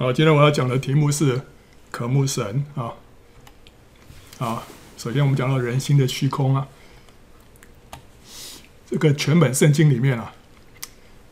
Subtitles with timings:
[0.00, 1.42] 好，今天我要讲的题目是
[1.90, 2.94] 渴慕神啊
[4.38, 4.62] 啊！
[4.96, 6.68] 首先我们讲到人心的虚空啊，
[8.86, 10.32] 这个全本圣经里面啊，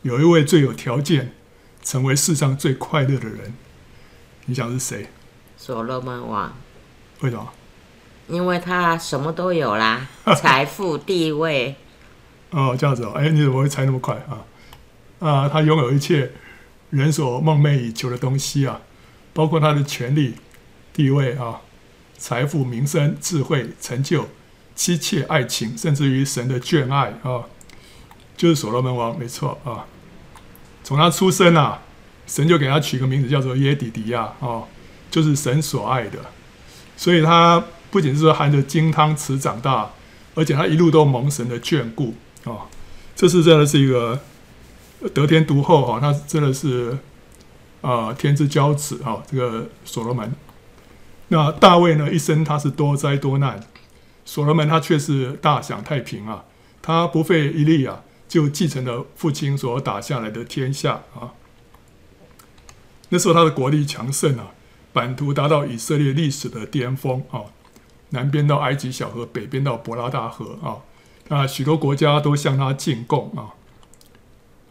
[0.01, 1.33] 有一位最有条件
[1.81, 3.53] 成为世上最快乐的人，
[4.47, 5.07] 你想是谁？
[5.55, 6.53] 所罗门王。
[7.21, 7.49] 为什么？
[8.27, 11.73] 因为他什么都有啦， 财富、地位。
[12.49, 14.43] 哦，这样子哦，哎，你怎么会猜那么快啊？
[15.25, 16.29] 啊，他拥有一切。
[16.89, 18.79] 人所梦寐以求的东西啊，
[19.33, 20.35] 包括他的权力、
[20.93, 21.59] 地位啊、
[22.17, 24.29] 财富、名声、智慧、成就、
[24.73, 27.43] 妻妾、爱情，甚至于神的眷爱啊，
[28.37, 29.85] 就是所罗门王，没错啊。
[30.83, 31.81] 从他出生啊，
[32.25, 34.63] 神就给他取个名字叫做耶底迪亚啊，
[35.11, 36.19] 就是神所爱的。
[36.95, 37.61] 所以他
[37.91, 39.91] 不仅是说含着金汤匙长大，
[40.35, 42.71] 而且他一路都蒙神的眷顾啊。
[43.13, 44.21] 这是真的是一个。
[45.13, 46.97] 得天独厚哈，他真的是
[47.81, 50.33] 啊、天之骄子啊，这个所罗门。
[51.27, 53.59] 那大卫呢，一生他是多灾多难，
[54.25, 56.45] 所罗门他却是大享太平啊，
[56.81, 61.33] 他不费一力啊，就继承了父亲所打下来的天下啊。
[63.09, 64.51] 那时候他的国力强盛啊，
[64.91, 67.41] 版图达到以色列历史的巅峰啊，
[68.09, 70.77] 南边到埃及小河，北边到伯拉大河啊，
[71.27, 73.53] 那许多国家都向他进贡啊。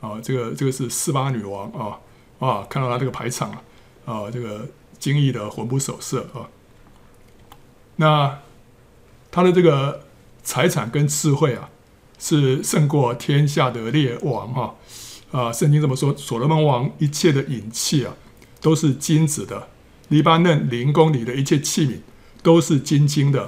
[0.06, 1.98] 啊，这个这个是示巴女王啊
[2.38, 3.62] 啊，看到他这个排场啊，
[4.04, 4.64] 啊，这个
[5.00, 6.46] 惊异的魂不守舍啊。
[7.96, 8.38] 那
[9.32, 10.04] 他的这个
[10.44, 11.68] 财产跟智慧啊，
[12.18, 14.76] 是胜过天下的列王哈
[15.32, 15.52] 啊。
[15.52, 18.14] 圣经这么说，所罗门王一切的饮器啊，
[18.60, 19.66] 都是金子的；
[20.08, 21.98] 黎巴嫩林宫里的一切器皿
[22.42, 23.40] 都是金金的。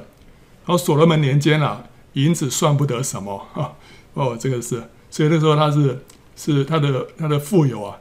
[0.67, 1.85] 然后所罗门年间啊，
[2.15, 3.73] 银子算不得什么啊。
[4.15, 6.03] 哦，这个是，所以那时候他是。
[6.41, 7.99] 是他的他的富有啊，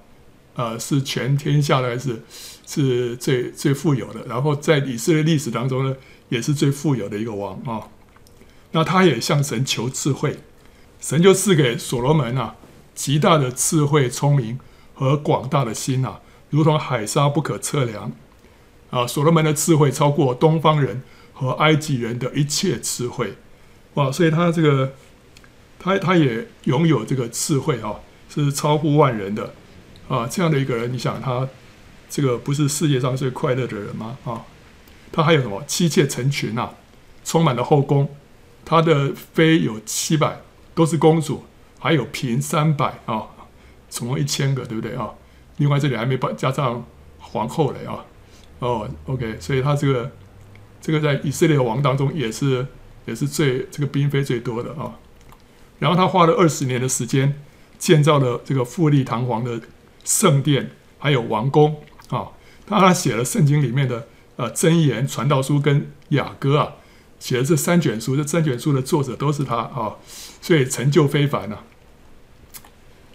[0.54, 2.22] 呃，是全天下来是
[2.68, 4.24] 是最最富有的。
[4.28, 5.96] 然后在以色列历史当中呢，
[6.30, 7.90] 也是最富有的一个王啊。
[8.74, 10.38] 那他也向神求智慧，
[11.02, 12.56] 神就赐给所罗门啊
[12.94, 14.60] 极大的智慧、聪明
[14.94, 16.22] 和广大的心啊，
[16.52, 18.12] 如同海沙不可测量
[18.92, 19.08] 啊。
[19.08, 21.02] 所罗门的智慧超过东方人
[21.34, 23.34] 和埃及人的一切智慧，
[23.96, 24.12] 哇！
[24.12, 24.94] 所以他这个
[25.80, 27.96] 他他也拥有这个智慧啊。
[28.44, 29.54] 是超乎万人的
[30.08, 30.28] 啊！
[30.28, 31.48] 这样的一个人，你想他
[32.10, 34.18] 这个不是世界上最快乐的人吗？
[34.24, 34.46] 啊，
[35.12, 36.74] 他还有什么妻妾成群啊，
[37.26, 38.10] 充满了后宫，
[38.64, 40.40] 他的妃有七百，
[40.74, 41.46] 都是公主，
[41.80, 43.28] 还有嫔三百啊，
[43.90, 45.12] 总共一千个，对不对啊？
[45.58, 46.86] 另外这里还没把加上
[47.20, 48.06] 皇后嘞啊！
[48.60, 50.12] 哦，OK，所以他这个
[50.80, 52.66] 这个在以色列王当中也是
[53.06, 54.96] 也是最这个嫔妃最多的啊。
[55.80, 57.42] 然后他花了二十年的时间。
[57.78, 59.60] 建造了这个富丽堂皇的
[60.04, 62.28] 圣殿，还有王宫啊。
[62.66, 66.74] 他写了圣经里面的呃箴言、传道书跟雅歌啊，
[67.20, 68.16] 写了这三卷书。
[68.18, 69.96] 这三卷书的作者都是他啊，
[70.42, 71.64] 所以成就非凡啊。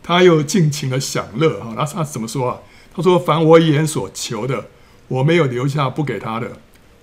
[0.02, 1.74] 他又尽情的享乐啊。
[1.76, 2.60] 那他怎么说啊？
[2.94, 4.68] 他说：“凡我眼所求的，
[5.08, 6.48] 我没有留下不给他的；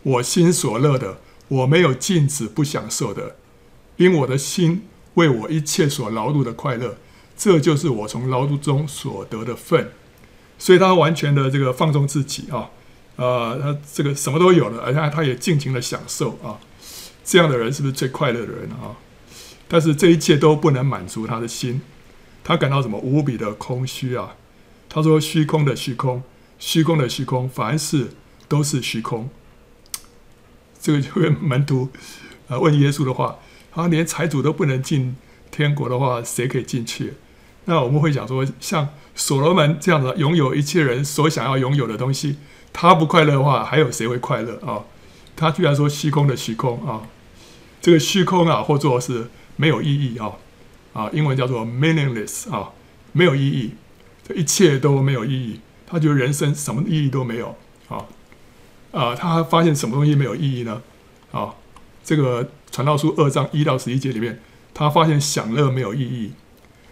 [0.03, 3.37] 我心所乐的，我没有禁止不享受的，
[3.97, 6.97] 因我的心为我一切所劳碌的快乐。”
[7.39, 9.91] 这就是我从劳碌中所得的份，
[10.57, 12.69] 所以他完全的这个放纵自己啊，
[13.15, 16.59] 呃，他这个什么都有了，而且他也尽情的享受啊，
[17.23, 18.99] 这样的人是不是最快乐的人啊？
[19.69, 21.79] 但是这一切都不能满足他的心，
[22.43, 24.35] 他感到什么无比的空虚啊？
[24.89, 26.21] 他说：“虚空的虚空，
[26.57, 28.09] 虚空的虚空，凡事
[28.49, 29.29] 都是虚空。”
[30.81, 31.87] 这个就跟门徒
[32.49, 33.39] 啊问耶稣的话，
[33.71, 35.15] 他连财主都不能进
[35.51, 37.13] 天国的话，谁可以进去？
[37.69, 42.37] 那我们会讲说，像所罗门这样的拥有一切人所想要拥有的东西，
[42.73, 44.81] 他不快乐的话，还有谁会快乐啊？
[45.35, 47.03] 他居然说虚空的虚空啊，
[47.79, 50.31] 这个虚空啊，或做是没有意义啊，
[50.93, 52.71] 啊，英文叫做 meaningless 啊，
[53.11, 53.75] 没有意义，
[54.27, 55.59] 这一切都没有意义。
[55.85, 57.55] 他觉得人生什么意义都没有
[57.87, 58.03] 啊
[58.91, 60.81] 啊，他发现什么东西没有意义呢？
[61.31, 61.53] 啊，
[62.03, 64.41] 这个传道书二章一到十一节里面，
[64.73, 66.31] 他发现享乐没有意义。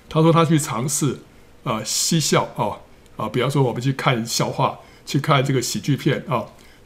[0.09, 1.19] 他说他去尝试，
[1.63, 2.79] 啊，嬉笑啊，
[3.17, 6.45] 啊，比方说我们去看笑话，去看这个喜剧片啊，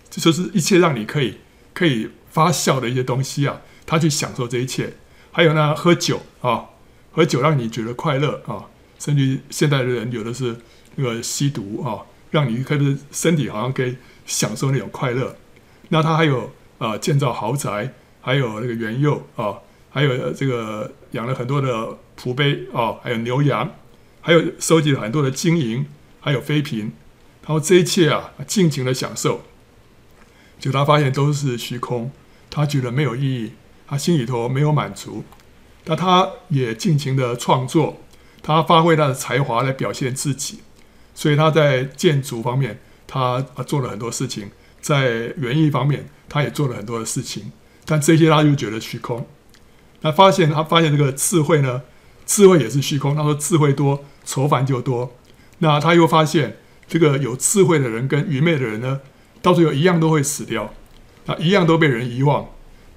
[0.10, 1.38] 这就是一切让你可以
[1.74, 3.62] 可以发笑的一些东西啊。
[3.86, 4.94] 他去享受这一切，
[5.32, 6.66] 还有呢，喝酒啊，
[7.12, 8.66] 喝酒让你觉得快乐啊。
[8.98, 10.56] 甚至现代的人有的是
[10.96, 15.36] 那个吸毒啊，让你可以身体好像可以享受那种快乐。
[15.90, 19.58] 那他还有啊，建造豪宅，还有那个园囿啊，
[19.90, 21.98] 还有这个养了很多的。
[22.22, 23.68] 仆碑啊，还有牛羊，
[24.22, 25.88] 还有收集了很多的金银，
[26.20, 26.92] 还有妃嫔，
[27.42, 29.42] 然后这一切啊，尽情的享受，
[30.60, 32.12] 就他发现都是虚空，
[32.52, 33.54] 他觉得没有意义，
[33.88, 35.24] 他心里头没有满足。
[35.86, 38.04] 那他也尽情的创作，
[38.44, 40.60] 他发挥他的才华来表现自己，
[41.16, 44.50] 所以他在建筑方面，他做了很多事情；
[44.80, 47.52] 在园艺方面，他也做了很多的事情。
[47.84, 49.26] 但这些他就觉得虚空。
[50.02, 51.82] 他发现，他发现这个智慧呢，
[52.26, 53.16] 智慧也是虚空。
[53.16, 55.12] 他说智慧多，愁烦就多。
[55.60, 56.58] 那他又发现，
[56.88, 59.02] 这个有智慧的人跟愚昧的人呢，
[59.42, 60.74] 到最后一样都会死掉，
[61.26, 62.48] 啊，一样都被人遗忘。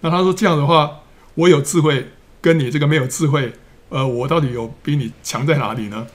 [0.01, 1.03] 那他说这样的话，
[1.35, 2.09] 我有智慧。
[2.45, 3.51] 跟你这个没有智慧，
[3.89, 6.07] 呃，我到底有比你强在哪里呢？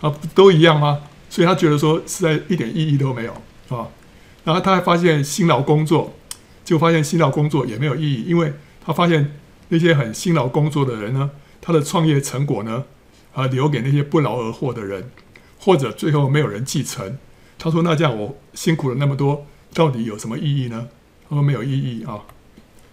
[0.00, 0.98] 啊，都一样吗？
[1.30, 3.32] 所以他觉得说实在一点意义都没有
[3.68, 3.86] 啊。
[4.42, 6.12] 然后他还发现辛劳工作，
[6.64, 8.52] 就发现辛劳工作也没有意义，因为
[8.84, 9.36] 他发现
[9.68, 11.30] 那些很辛劳工作的人呢，
[11.60, 12.84] 他的创业成果呢，
[13.34, 15.10] 啊，留给那些不劳而获的人，
[15.58, 17.18] 或者最后没有人继承。
[17.58, 20.88] 他说：“那这样我辛苦了那么多，到底有什么意义呢？”
[21.28, 22.20] 他说：“没有意义啊。”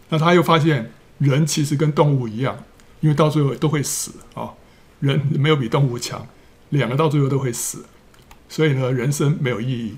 [0.10, 2.64] 那他又发现人其实跟动物一样。
[3.02, 4.54] 因为到最后都会死啊，
[5.02, 6.26] 人没有比动物强，
[6.70, 7.84] 两个到最后都会死，
[8.48, 9.98] 所以呢，人生没有意义。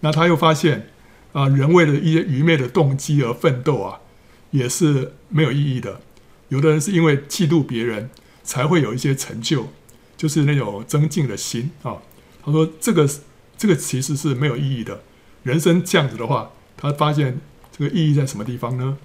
[0.00, 0.88] 那他又发现
[1.32, 4.00] 啊，人为了一些愚昧的动机而奋斗啊，
[4.52, 6.00] 也是没有意义的。
[6.48, 8.08] 有的人是因为嫉妒别人
[8.44, 9.66] 才会有一些成就，
[10.16, 11.96] 就是那种增进的心啊。
[12.44, 13.10] 他说这个
[13.58, 15.02] 这个其实是没有意义的。
[15.42, 17.40] 人生这样子的话，他发现
[17.76, 18.96] 这个意义在什么地方呢？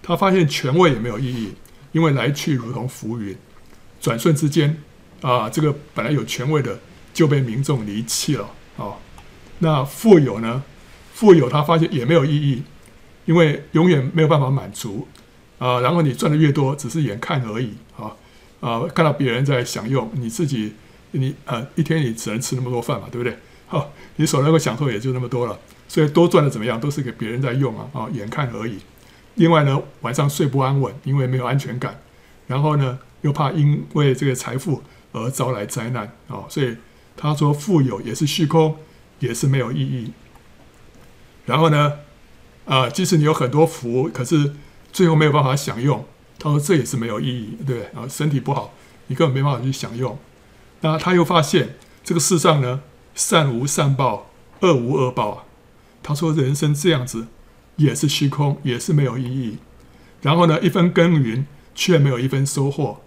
[0.00, 1.54] 他发现权位也没有意义。
[1.92, 3.36] 因为来去如同浮云，
[4.00, 4.80] 转瞬之间，
[5.22, 6.78] 啊，这个本来有权位的
[7.12, 8.94] 就被民众离弃了啊。
[9.58, 10.62] 那富有呢？
[11.12, 12.62] 富有他发现也没有意义，
[13.30, 15.06] 因为永远没有办法满足
[15.60, 15.78] 啊。
[15.78, 18.10] 然后你赚的越多，只是眼看而已啊
[18.58, 20.72] 啊，看到别人在享用，你自己
[21.12, 23.38] 你呃一天你只能吃那么多饭嘛，对不对？
[23.68, 25.56] 好，你所能够享受也就那么多了，
[25.86, 28.80] 所以多赚的怎么样，都是给别人在用啊啊，眼看而已。
[29.36, 32.00] 另外呢，晚上睡不安稳，因为没有安全感，
[32.48, 34.82] 然后呢，又怕因为这个财富
[35.12, 36.76] 而招来灾难啊、所以
[37.16, 38.76] 他说富有也是虚空，
[39.20, 40.12] 也是没有意义。
[41.46, 41.92] 然后呢，
[42.70, 44.54] 啊、即使你有很多福，可是
[44.92, 46.04] 最后没有办法享用，
[46.38, 47.82] 他说这也是没有意义，对不对？
[48.00, 48.72] 啊，身体不好，
[49.08, 50.16] 你根本没办法去享用。
[50.80, 52.82] 那他又发现这个世上呢，
[53.14, 54.30] 善无善报，
[54.60, 55.44] 恶无恶报啊。
[56.02, 57.26] 他说人生这样子。
[57.76, 59.56] 也是虚空，也是没有意义。
[60.20, 63.00] 然后呢，一分耕耘却没有一分收获。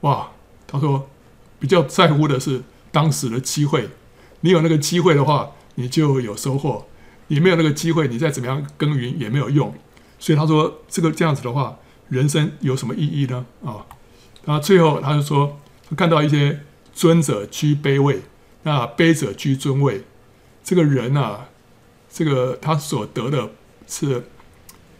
[0.00, 0.30] 哇，
[0.66, 1.10] 他说
[1.58, 3.90] 比较在乎的是当时的机会。
[4.40, 6.86] 你有那个机会的话，你就有收获；
[7.28, 9.74] 你没有那个机会，你再怎么样耕耘也没有用。
[10.18, 11.78] 所以他说，这个这样子的话，
[12.08, 13.44] 人生有什么意义呢？
[13.64, 13.84] 啊，
[14.44, 16.60] 那最后他就说，他看到一些
[16.92, 18.22] 尊者居卑位，
[18.62, 20.04] 那卑者居尊位。
[20.62, 21.48] 这个人啊，
[22.10, 23.50] 这个他所得的。
[23.86, 24.24] 是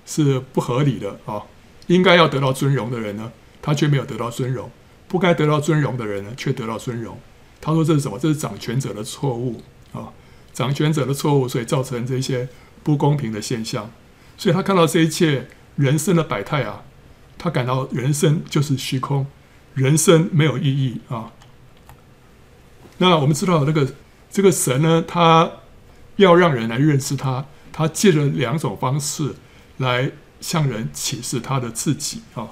[0.05, 1.41] 是不合理的啊！
[1.87, 3.32] 应该要得到尊荣的人呢，
[3.62, 4.69] 他却没有得到尊荣；
[5.09, 7.19] 不该得到尊荣的人呢，却得到尊荣。
[7.62, 8.19] 他说这是什么？
[8.19, 9.62] 这是掌权者的错误！
[10.54, 12.48] 掌权者的错误，所以造成这些
[12.82, 13.90] 不公平的现象。
[14.38, 16.84] 所以他看到这一切人生的百态啊，
[17.36, 19.26] 他感到人生就是虚空，
[19.74, 21.32] 人生没有意义啊！
[22.98, 23.94] 那我们知道那个
[24.30, 25.50] 这个神呢，他
[26.16, 27.44] 要让人来认识他。
[27.76, 29.34] 他借着两种方式
[29.78, 30.08] 来
[30.40, 32.49] 向人启示他的自己啊，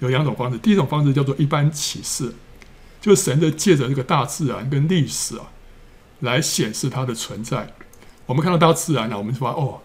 [0.00, 0.58] 有两种方式。
[0.58, 2.34] 第一种方式叫做一般启示，
[3.00, 5.50] 就是神的借着这个大自然跟历史啊，
[6.20, 7.74] 来显示它的存在。
[8.26, 9.80] 我们看到大自然呢，我们说哦，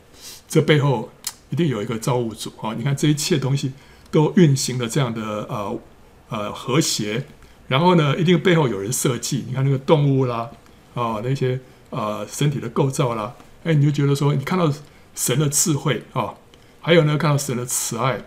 [0.47, 1.09] 这背后
[1.49, 2.73] 一定有一个造物主啊。
[2.77, 3.73] 你看这一切东西
[4.11, 5.79] 都运行的这样的呃
[6.29, 7.25] 呃和谐，
[7.67, 9.43] 然后呢，一定背后有人设计。
[9.47, 10.51] 你看那个动物啦
[10.93, 13.35] 啊，那些呃身体的构造啦。
[13.63, 14.71] 哎，你就觉得说，你看到
[15.15, 16.35] 神的智慧啊，
[16.81, 18.21] 还有呢，看到神的慈爱，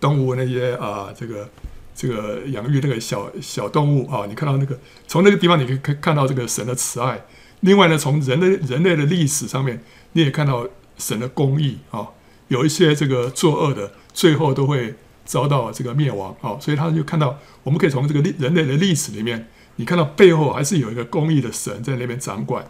[0.00, 1.48] 动物那些啊，这个
[1.98, 4.78] 这个养育那个小小动物啊，你看到那个
[5.08, 7.26] 从那个地方，你可以看看到这个神的慈爱。
[7.62, 10.64] 另外呢，从人类人类的历史上面，你也看到
[10.96, 12.06] 神的公义啊，
[12.46, 16.56] 有一些这个作恶的，最后都会遭到这个灭亡啊。
[16.60, 22.64] 所以他就看到，我们可以从这个历人类的历史里面，你看到背后还是有一个公义的神在那边掌管。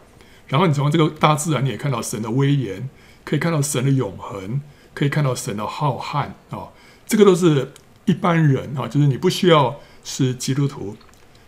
[0.47, 2.89] 然后你从这个大自然，你也看到神的威严，
[3.25, 4.63] 可以看到神的永恒，
[4.95, 6.73] 可以看到神的浩瀚啊、
[7.07, 7.73] 这个都是
[8.09, 10.97] 一般人啊，就是你不需要是基督徒，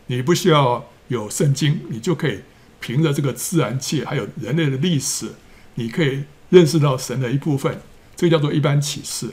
[0.08, 2.40] 你不需要有圣经，你就可以
[2.80, 5.32] 凭着这个自然界还有人类的历史，
[5.76, 7.80] 你可以认识到神的一部分。
[8.14, 9.30] 这个叫做一般启示。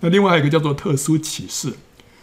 [0.00, 1.72] 那另外一个叫做特殊启示，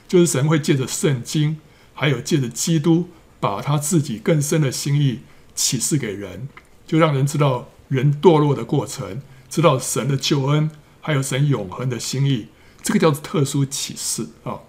[0.08, 1.58] 就是神会借着圣经，
[1.96, 5.22] 还有借着基督，把他自己更深的心意
[5.56, 6.48] 启示给人。
[6.86, 10.70] 就让人知道人堕落的过程，知道神的救恩，
[11.02, 12.50] 还有神永恒的心意。
[12.88, 14.62] 这个叫做特殊启示啊。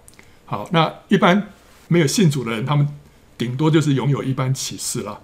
[0.43, 1.53] 好，那一般
[1.87, 2.85] 没有信主的人，他们
[3.37, 5.21] 顶多就是拥有一般启示了。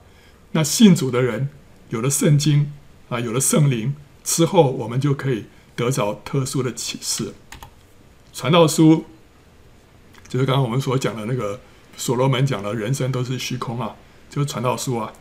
[0.53, 1.49] 那信主的人
[1.89, 2.71] 有了圣经
[3.09, 7.33] 啊，有了圣灵之后，我们就可以得着特殊的启示。
[8.31, 9.03] 传道书
[10.29, 11.59] 就是刚刚我们所讲的那个
[11.97, 13.93] 所罗门讲的，人生都是虚空啊，
[14.29, 15.11] 就是传道书啊。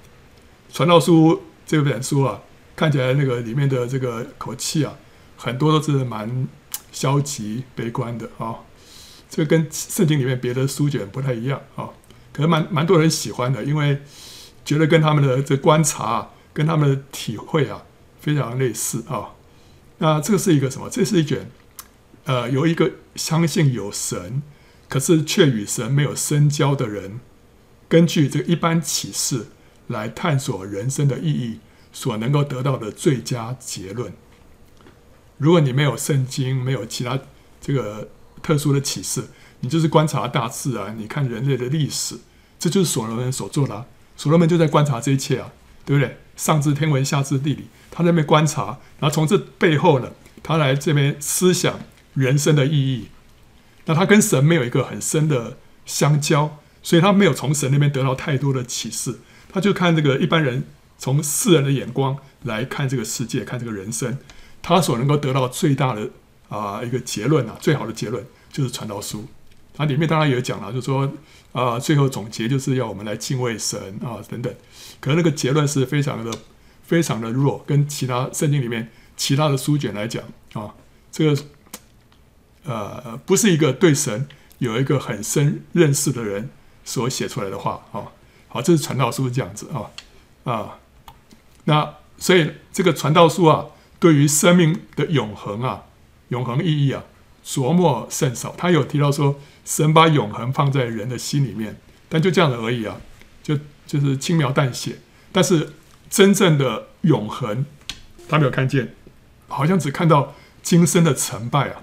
[0.73, 2.41] 传道书这本书啊，
[2.77, 4.95] 看起来那个里面的这个口气啊，
[5.37, 6.47] 很多都是蛮
[6.95, 8.61] 消极悲观的啊。
[9.29, 11.91] 这个跟圣经里面别的书卷不太一样啊，
[12.33, 14.01] 可能蛮蛮多人喜欢的，因为
[14.65, 17.83] 觉得跟他们的这观察、跟他们的体会啊
[18.21, 19.35] 非常类似啊。
[19.99, 20.89] 那这个是一个什么？
[20.89, 21.51] 这是一卷
[22.27, 24.43] 呃，有一个相信有神，
[24.89, 27.21] 可是却与神没有深交的人，
[27.89, 29.49] 根据这个一般启示
[29.89, 31.59] 来探索人生的意义，
[31.93, 34.13] 所能够得到的最佳结论。
[35.45, 37.19] 如果你没有圣经，没有其他
[37.61, 38.09] 这个。
[38.45, 39.25] 特殊的启示，
[39.61, 42.15] 你就是观察大自然，你看人类的历史，
[42.59, 43.87] 这就是所罗门所做的。
[44.19, 45.51] 所罗门就在观察这一切啊，
[45.87, 46.19] 对不对？
[46.37, 50.11] 上知天文，下知地理，他在那边观察，然后从这背后呢，
[50.43, 51.81] 他来这边思想
[52.13, 53.09] 人生的意义。
[53.87, 59.21] 那他跟神没有一个很深的相交，所以他没有从神那边得到太多的启示。
[59.51, 60.65] 他就看这个一般人
[60.99, 64.19] 从世人的眼光来看这个世界，看这个人生，
[64.65, 66.11] 他所能够得到最大的。
[66.47, 69.25] 啊，一个结论啊，最好的结论就是传道书。
[69.75, 71.11] 它里面当然也讲了，就是说
[71.53, 74.55] 啊，最后总结就是要我们来敬畏神啊等等。
[75.01, 76.31] 可是那个结论是非常的、
[76.85, 80.73] 非常的弱，跟其他圣经里面其他的书卷来讲啊，
[81.11, 81.43] 这个
[82.65, 84.29] 呃不是一个对神
[84.59, 86.51] 有一个很深认识的人
[86.85, 88.13] 所写出来的话啊。
[88.49, 89.91] 好，这是传道书这样子啊
[90.45, 90.79] 啊。
[91.65, 93.67] 那所以这个传道书啊，
[93.99, 95.85] 对于生命的永恒啊。
[96.29, 97.05] 永恒意义啊，
[97.45, 98.55] 琢磨甚少。
[98.57, 101.77] 他有提到说，神把永恒放在人的心里面，
[102.09, 102.99] 但就这样子而已啊，
[103.43, 104.99] 就就是轻描淡写。
[105.31, 105.75] 但是
[106.09, 107.67] 真正的永恒，
[108.27, 108.95] 他没有看见，
[109.49, 111.83] 好像只看到今生的成败啊。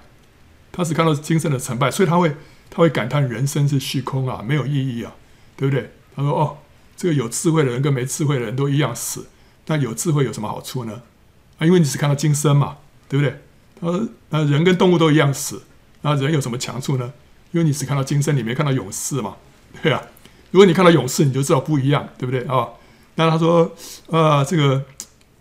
[0.72, 2.34] 他只看到今生的成败，所以他会
[2.68, 5.14] 他会感叹人生是虚空啊，没有意义啊，
[5.56, 5.92] 对不对？
[6.16, 6.58] 他说：“哦，
[6.96, 9.28] 这个有智慧的人跟没智慧的人都一样死，
[9.66, 11.02] 那有智慧有什么好处呢？
[11.64, 12.76] 因为你只看到今生嘛，
[13.08, 13.40] 对不对？”
[13.80, 15.62] 他说，那人跟动物都一样死，
[16.02, 17.12] 那人有什么强处呢？
[17.50, 19.36] 因为你只看到今生，你没看到永世嘛，
[19.82, 20.02] 对啊。
[20.52, 22.68] 如果你看到永世，你就知道不一样，对不对啊？
[23.16, 23.70] 那他说，
[24.10, 24.84] 啊，这个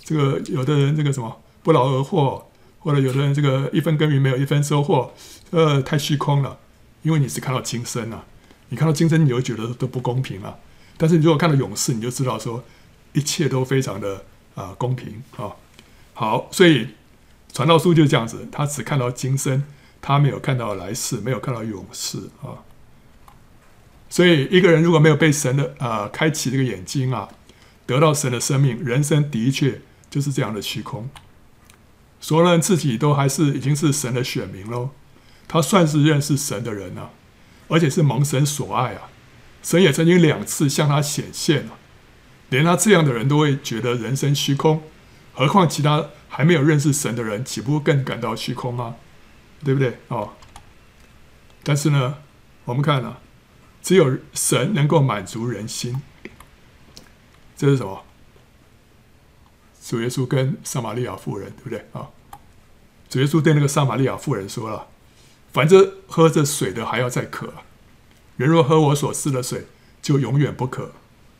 [0.03, 2.43] 这个有的人这个什么不劳而获，
[2.79, 5.13] 或者有的人这个一分耕耘没有一分收获，
[5.51, 6.57] 呃，太虚空了。
[7.03, 8.23] 因为你只看到今生啊，
[8.69, 10.55] 你看到今生，你会觉得都不公平啊。
[10.97, 12.63] 但是你如果看到永世，你就知道说
[13.13, 14.23] 一切都非常的
[14.55, 15.49] 啊公平啊。
[16.21, 16.89] 好，所以。
[17.53, 19.65] 传道书就是这样子，他只看到今生，
[20.01, 22.63] 他没有看到来世，没有看到永世啊。
[24.09, 27.27] 所以一个人如果没有被神的、呃、开启这个眼睛啊，
[27.85, 31.09] 得到神的生命，人生的确就是这样的虚空。
[32.21, 34.91] 所有人自己都还是已经是神的选民喽，
[35.49, 37.09] 他算是认识神的人啊，
[37.67, 39.09] 而且是蒙神所爱啊。
[39.61, 41.75] 神也曾经两次向他显现啊，
[42.47, 44.81] 连他这样的人都会觉得人生虚空，
[45.41, 46.07] 何况其他？
[46.29, 48.97] 还没有认识神的人，岂不更感到虚空吗？
[49.65, 49.97] 对不对？
[50.07, 50.33] 哦，
[51.63, 52.19] 但是呢，
[52.65, 53.17] 我们看啊，
[53.81, 55.99] 只有神能够满足人心。
[57.57, 58.03] 这是什么？
[59.83, 61.87] 主耶稣跟撒玛利亚妇人，对不对？
[61.93, 62.09] 啊、
[63.09, 64.89] 主耶稣对那个撒玛利亚妇人说了
[65.51, 67.51] ：“反正喝这水的还要再渴，
[68.37, 69.65] 人若喝我所赐的水，
[70.03, 70.91] 就永远不渴。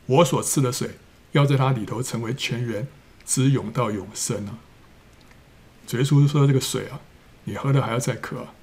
[0.06, 0.98] 我所赐的水，
[1.30, 2.88] 要在他里头成为泉源，
[3.24, 4.58] 直涌到永生啊。”
[5.86, 7.00] 主耶稣说：“这个水啊，
[7.44, 8.54] 你喝了还要再渴啊。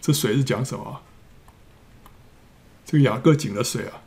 [0.00, 1.00] 这水是讲什么？
[2.84, 4.02] 这个雅各井的水啊，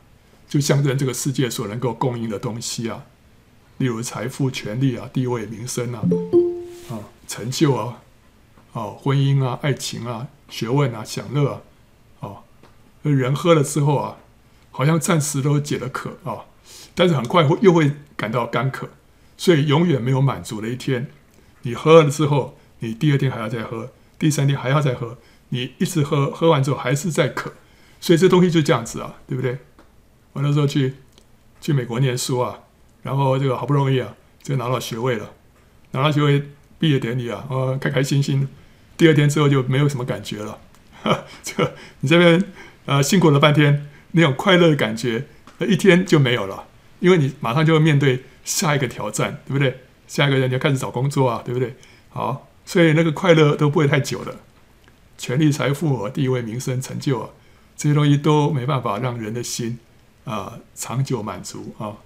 [0.48, 3.06] 就象征这个世界所能够供应的东西啊，
[3.80, 6.04] 例如财富、权力啊、地位、名声啊，
[6.92, 8.02] 啊，成就啊，
[8.74, 11.64] 啊，婚姻啊、爱情啊、学问啊、享乐
[12.20, 12.44] 啊，啊，
[13.02, 14.18] 人喝了之后啊，
[14.70, 16.46] 好像暂时都解了渴啊，
[16.94, 18.88] 但是很快会又会感到干渴，
[19.38, 21.08] 所以永远没有满足的一天。”
[21.64, 25.18] 你喝了之后，你第二天还要再喝，第三天还要再喝，
[25.50, 27.54] 你一直喝，喝完之后还是在渴，
[28.00, 29.58] 所以这东西就这样子啊，对不对？
[30.34, 30.94] 我那时候去
[31.60, 32.60] 去美国念书啊，
[33.02, 35.32] 然后这个好不容易啊，就拿到学位了，
[35.92, 38.48] 拿到学位毕业典礼啊，哦，开开心心，
[38.96, 40.60] 第二天之后就没有什么感觉了，
[41.02, 42.42] 哈， 这你这边
[42.86, 45.26] 呃辛苦了半天，那种快乐的感觉，
[45.68, 46.66] 一天就没有了，
[47.00, 49.82] 因为你马上就会面对下一个挑战，对不对？
[50.08, 51.76] 下一个人就开始找工作啊，对不对？
[52.10, 54.38] 好，所以那个快乐都不会太久的，
[55.18, 57.30] 权力、财富和地位、名声、成就啊，
[57.76, 59.78] 这些东西都没办法让人的心
[60.24, 61.98] 啊、长久满足啊。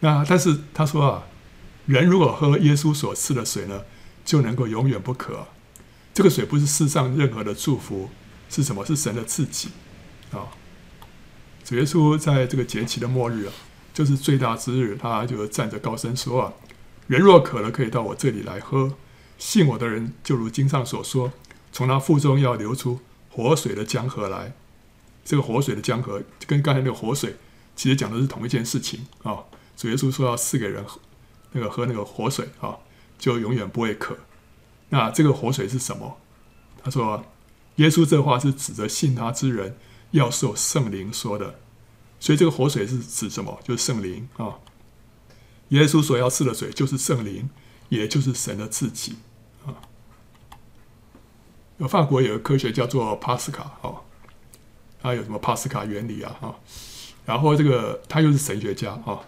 [0.00, 1.22] 那但是他说啊，
[1.86, 3.82] 人如果喝耶稣所赐的水呢，
[4.24, 5.46] 就能够永远不渴。
[6.12, 8.10] 这个水不是世上任何的祝福，
[8.50, 8.84] 是什么？
[8.84, 9.68] 是神的赐给
[10.32, 10.50] 啊。
[11.64, 13.52] 主耶稣在这个节期的末日啊，
[13.92, 16.52] 就是最大之日，他就站着高声说啊
[17.06, 18.94] ：“人若渴了，可以到我这里来喝。
[19.38, 21.32] 信我的人，就如经上所说，
[21.72, 24.52] 从他腹中要流出活水的江河来。
[25.24, 27.36] 这个活水的江河，跟刚才那个活水，
[27.76, 29.38] 其实讲的是同一件事情啊。
[29.76, 30.84] 主耶稣说要赐给人
[31.52, 32.76] 那个喝那个活水啊，
[33.18, 34.16] 就永远不会渴。
[34.88, 36.18] 那这个活水是什么？
[36.82, 37.24] 他说，
[37.76, 39.76] 耶稣这话是指着信他之人。”
[40.12, 41.58] 要受圣灵说的，
[42.22, 43.58] 所以这个活水是指什么？
[43.64, 44.60] 就是圣灵啊。
[45.70, 47.50] 耶稣所要赐的水就是圣灵，
[47.88, 49.16] 也就是神的自己
[49.66, 49.74] 啊。
[51.78, 54.04] 有法国有个科学叫做帕斯卡哦，
[55.00, 56.36] 他有什么帕斯卡原理啊？
[56.40, 56.54] 哈，
[57.26, 59.18] 然后这个他又是神学家啊。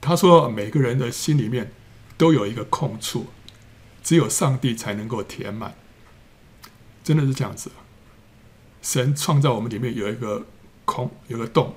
[0.00, 1.70] 他说每个人的心里面
[2.16, 3.26] 都有一个空处，
[4.02, 5.74] 只有上帝才能够填满，
[7.04, 7.70] 真的是这样子。
[8.80, 10.46] 神创造我们里面有一个
[10.86, 11.74] 空，有个洞，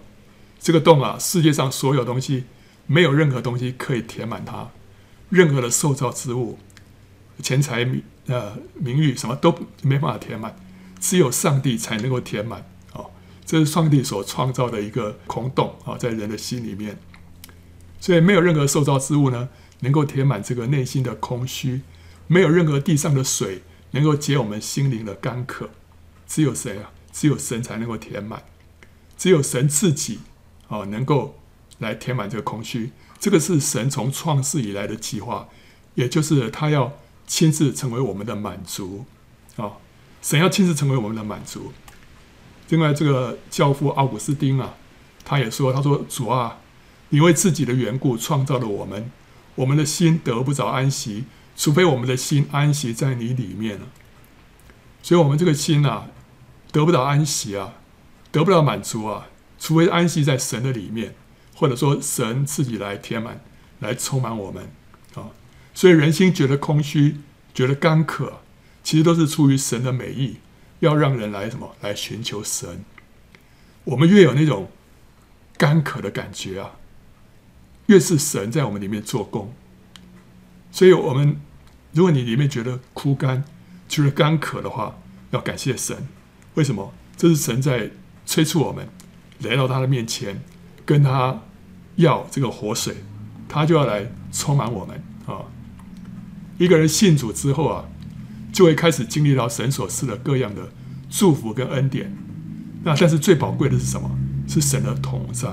[0.59, 2.43] 这个洞啊，世界上所有东西
[2.85, 4.69] 没有任何东西可以填满它，
[5.29, 6.59] 任何的受造之物、
[7.41, 10.55] 钱财、名呃名誉什么都没办法填满，
[10.99, 12.65] 只有上帝才能够填满。
[12.93, 13.09] 哦，
[13.45, 16.99] 这是上帝所创造的一个空洞啊，在人的心里面，
[17.99, 19.49] 所以没有任何受造之物呢
[19.79, 21.81] 能够填满这个内心的空虚，
[22.27, 25.69] 没有任何地上的水能够解我们心灵的干渴，
[26.27, 26.91] 只有谁啊？
[27.11, 28.43] 只有神才能够填满，
[29.17, 30.19] 只有神自己
[30.69, 31.38] 啊，能够
[31.79, 32.91] 来填满这个空虚。
[33.19, 35.49] 这个是神从创世以来的计划，
[35.95, 36.93] 也就是他要
[37.27, 39.05] 亲自成为我们的满足
[39.57, 39.73] 啊！
[40.21, 41.73] 神要亲自成为我们的满足。
[42.69, 44.75] 另外，这个教父奥古斯丁啊，
[45.25, 46.60] 他也说：“他说主啊，
[47.10, 49.12] 你为自己的缘故创造了我们，
[49.55, 51.25] 我们的心得不着安息，
[51.58, 53.88] 除非我们的心安息在你里面了。
[55.01, 56.08] 所以，我们这个心啊。”
[56.71, 57.73] 得不到安息啊，
[58.32, 59.25] 得不到满足啊，
[59.60, 61.13] 除非安息在神的里面，
[61.56, 63.41] 或者说神自己来填满、
[63.80, 64.69] 来充满我们
[65.15, 65.32] 啊。
[65.74, 67.17] 所以人心觉得空虚、
[67.54, 68.41] 觉得干渴，
[68.84, 70.38] 其实都是出于神的美意，
[70.80, 71.76] 要让人来什么？
[71.82, 72.84] 来寻求神。
[73.84, 74.72] 我们越有那种
[75.58, 76.72] 干渴的感觉啊，
[77.88, 79.54] 越是神在我们里面做工。
[80.72, 81.41] 所以，我们
[81.91, 83.43] 如果你里面觉得枯干、
[83.88, 85.00] 觉得干渴的话，
[85.32, 86.08] 要感谢神。
[86.54, 86.93] 为什么？
[87.17, 87.91] 这是神在
[88.26, 88.88] 催促我们
[89.41, 90.41] 来到他的面前，
[90.86, 91.41] 跟他
[91.95, 92.95] 要这个活水，
[93.47, 95.45] 他就要来充满我们啊！
[96.58, 97.86] 一个人信主之后啊，
[98.52, 100.69] 就会开始经历到神所赐的各样的
[101.10, 102.13] 祝福跟恩典。
[102.84, 104.10] 那但是最宝贵的是什么？
[104.47, 105.49] 是神的同在。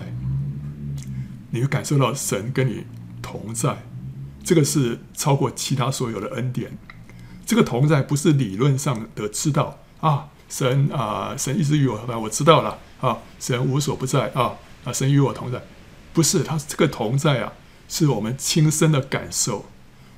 [1.51, 2.85] 你会感受到神跟你
[3.23, 3.85] 同在，
[4.43, 6.77] 这个是超过其他所有的恩典。
[7.45, 10.29] 这个同在不是理论上的知道啊。
[10.49, 13.19] 神啊，神一直与我同在，我知道了啊。
[13.39, 15.61] 神无所不在啊啊，神与我同在，
[16.13, 17.53] 不是他这个同在啊，
[17.89, 19.67] 是我们亲身的感受。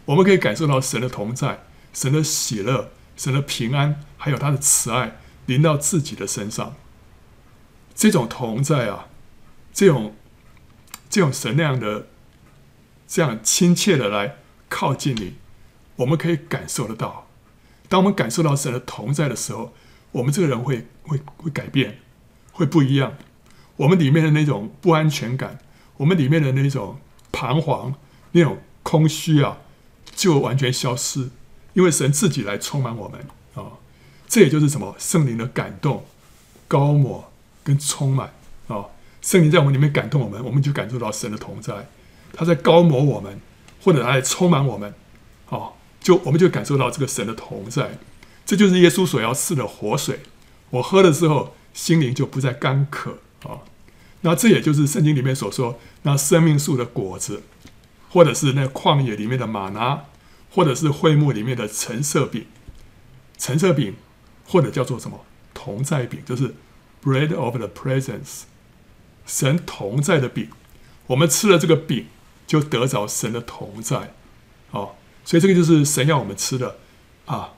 [0.05, 6.75] 我们可以感受到神的同在，神的喜乐，神的平安，还有他的慈爱临到自己的身上。
[7.95, 9.09] 这种同在啊，
[9.73, 10.15] 这种
[11.11, 12.07] 这种神那样的
[13.07, 14.37] 这样亲切的来
[14.69, 15.35] 靠近你，
[15.97, 17.27] 我们可以感受得到。
[17.89, 19.75] 当我们感受到神的同在的时候，
[20.13, 21.99] 我们这个人会会会改变，
[22.53, 23.17] 会不一样。
[23.77, 25.59] 我们里面的那种不安全感，
[25.99, 26.99] 我们里面的那种
[27.31, 27.95] 彷徨、
[28.33, 29.59] 那种空虚啊，
[30.15, 31.31] 就完全消失，
[31.75, 33.21] 因为神自己来充满我们
[33.55, 33.79] 啊、
[34.27, 34.95] 这也就是什么？
[34.99, 36.05] 圣灵的感动、
[36.67, 37.31] 高抹
[37.63, 38.33] 跟充满
[38.67, 38.87] 啊、
[39.23, 41.89] 圣灵在我们里面感动我们，我们就感受到神的同在。
[42.33, 43.41] 他在高抹我们，
[43.83, 44.93] 或者他在充满我们，
[45.49, 47.99] 哦，就我们就感受到这个神的同在。
[48.49, 50.21] 这就是耶稣所要赐的活水，
[50.71, 53.61] 我喝的时候，心灵就不再干渴啊。
[54.23, 57.43] 那这也就是圣经里面所说，那生命树的果子，
[58.09, 60.05] 或者是那旷野里面的吗哪，
[60.51, 62.47] 或者是会幕里面的橙色饼，
[63.37, 63.97] 橙色饼，
[64.47, 66.55] 或者叫做什么同在饼，就是
[67.05, 68.45] bread of the presence，
[69.27, 70.49] 神同在的饼。
[71.09, 72.07] 我们吃了这个饼，
[72.47, 74.15] 就得着神的同在，
[74.71, 76.79] 哦，所以这个就是神要我们吃的
[77.27, 77.53] 啊。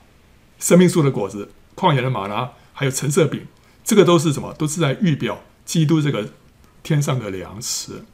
[0.61, 3.49] 生命树的果子、旷野的马拉，还有橙色饼，
[3.83, 4.53] 这个都是什么？
[4.53, 6.29] 都是在预表基督这个
[6.85, 8.05] 天上的粮食。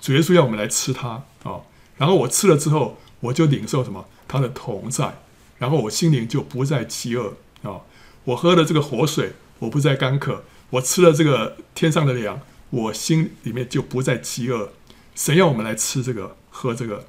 [0.00, 1.62] 主耶稣要我们来吃它啊、
[1.96, 4.06] 然后我吃了之后，我就领受什么？
[4.28, 5.22] 他的同在，
[5.58, 7.80] 然后我心灵就不再饥饿啊、
[8.24, 10.44] 我喝了这个活水，我不再干渴。
[10.70, 14.72] 我吃了这个天上的粮，我心里面就不再饥饿。
[15.14, 17.06] 神要我们来吃这个，喝这个，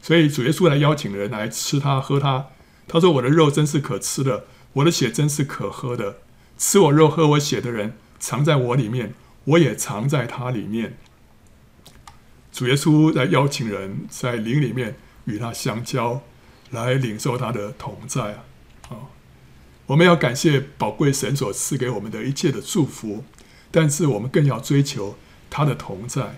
[0.00, 2.46] 所以主耶稣来邀请人来吃它，喝它。
[2.88, 4.44] 他说：“我的肉真是可吃的，
[4.74, 6.18] 我的血真是可喝的。
[6.56, 10.96] 吃我肉、喝我血的人，藏在我里面，我也藏在他里面。”
[12.52, 14.96] 主耶稣在邀请人在灵里面
[15.26, 16.22] 与他相交，
[16.70, 18.44] 来领受他的同在！
[18.88, 19.10] 啊，
[19.86, 23.24] 我们要感谢宝贵神所赐给我们的一切的祝福，
[23.70, 25.18] 但是我们更要追求
[25.50, 26.36] 他的同在。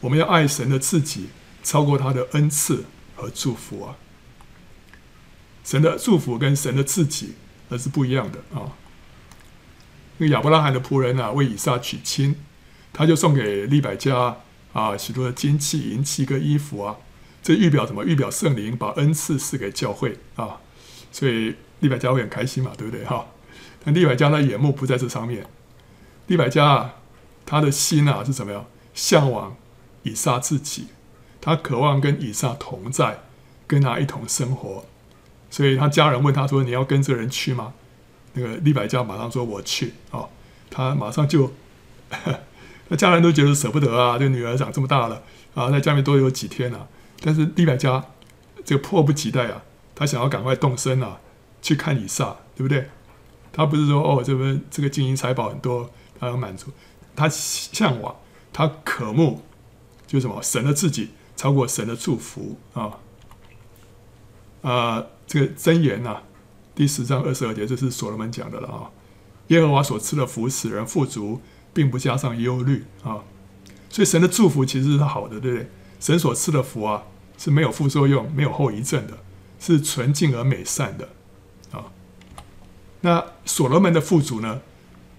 [0.00, 1.30] 我们要爱神的自己，
[1.64, 2.84] 超过他的恩赐
[3.16, 3.96] 和祝福啊！
[5.68, 7.34] 神的祝福跟神的自己
[7.68, 8.72] 那是不一样的啊。
[10.16, 12.36] 那个亚伯拉罕的仆人啊，为以撒娶亲，
[12.90, 14.38] 他就送给利百加
[14.72, 16.96] 啊许多的金器、银器跟衣服啊。
[17.42, 18.02] 这预表什么？
[18.06, 20.58] 预表圣灵把恩赐赐给教会啊。
[21.12, 23.26] 所以利百加会很开心嘛，对不对哈？
[23.84, 25.46] 但利百加的眼目不在这上面。
[26.28, 26.94] 利百加啊，
[27.44, 28.64] 他的心啊是怎么样？
[28.94, 29.54] 向往
[30.02, 30.86] 以撒自己，
[31.42, 33.18] 他渴望跟以撒同在，
[33.66, 34.86] 跟他一同生活。
[35.50, 37.72] 所以他家人问他说：“你要跟这个人去吗？”
[38.34, 40.28] 那个利百加马上说：“我去。”哦，
[40.70, 41.52] 他马上就，
[42.88, 45.22] 那家人都觉得舍不得啊，这女儿长这么大了
[45.54, 46.88] 啊，在家里面多有几天了。
[47.20, 48.04] 但是利百加
[48.64, 49.62] 这个迫不及待啊，
[49.94, 51.18] 他想要赶快动身啊，
[51.62, 52.88] 去看以撒，对不对？
[53.50, 56.70] 他不是说哦，这边这个金银财宝很多，他要满足，
[57.16, 58.14] 他向往，
[58.52, 59.42] 他渴慕，
[60.06, 60.40] 就是什么？
[60.42, 62.98] 神的自己超过神的祝福啊
[64.62, 65.06] 啊！
[65.28, 66.22] 这个箴言呐，
[66.74, 68.90] 第十章二十二节，这是所罗门讲的了啊。
[69.48, 71.42] 耶和华所赐的福使人富足，
[71.74, 73.22] 并不加上忧虑啊。
[73.90, 75.70] 所以神的祝福其实是好的，对不对？
[76.00, 77.02] 神所赐的福啊，
[77.36, 79.18] 是没有副作用、没有后遗症的，
[79.60, 81.10] 是纯净而美善的
[81.72, 81.92] 啊。
[83.02, 84.62] 那所罗门的富足呢，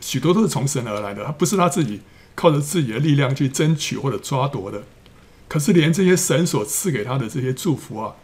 [0.01, 2.01] 许多都是从神而来的，他不是他自己
[2.33, 4.81] 靠着自己的力量去争取或者抓夺的。
[5.47, 8.15] 可是连这些神所赐给他的这些祝福啊。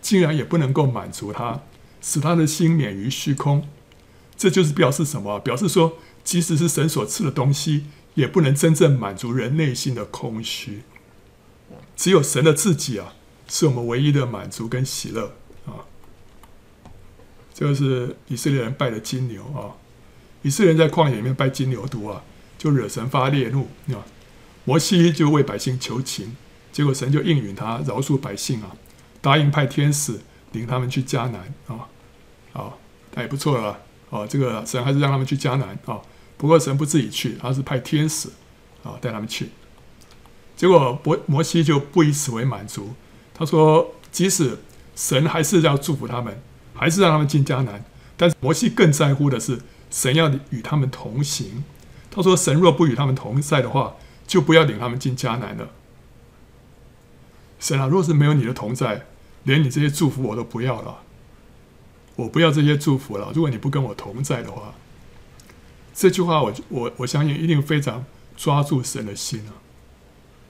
[0.00, 1.62] 竟然也不能够满足他，
[2.00, 3.68] 使他的心免于虚空，
[4.36, 5.38] 这就是表示什么？
[5.40, 10.82] 表示说，即使是神所赐的东西，也不能真正满足人内心的空虚。
[11.96, 13.14] 只有神的自己啊，
[13.48, 15.34] 是我们唯一的满足跟喜乐
[15.66, 15.84] 啊。
[17.52, 19.74] 这个是以色列人拜的金牛啊，
[20.42, 22.22] 以色列人在旷野里面拜金牛犊啊，
[22.56, 24.06] 就惹神发烈怒啊。
[24.64, 26.36] 摩西就为百姓求情，
[26.70, 28.76] 结果神就应允他，饶恕百姓啊。
[29.20, 30.20] 答应派天使
[30.52, 31.88] 领他们去迦南啊，
[32.52, 32.72] 啊，
[33.14, 33.78] 那也不错了
[34.10, 34.26] 啊。
[34.26, 36.00] 这个神还是让他们去迦南啊。
[36.36, 38.28] 不过神不自己去，而是派天使
[38.84, 39.50] 啊带他们去。
[40.56, 42.94] 结果摩摩西就不以此为满足，
[43.34, 44.58] 他说，即使
[44.94, 46.40] 神还是要祝福他们，
[46.74, 47.84] 还是让他们进迦南，
[48.16, 51.64] 但是摩西更在乎的是神要与他们同行。
[52.10, 53.94] 他说，神若不与他们同在的话，
[54.26, 55.68] 就不要领他们进迦南了。
[57.58, 59.06] 神啊，若是没有你的同在，
[59.44, 60.98] 连你这些祝福我都不要了。
[62.16, 63.30] 我不要这些祝福了。
[63.34, 64.74] 如果你不跟我同在的话，
[65.94, 68.04] 这句话我我我相信一定非常
[68.36, 69.54] 抓住神的心啊，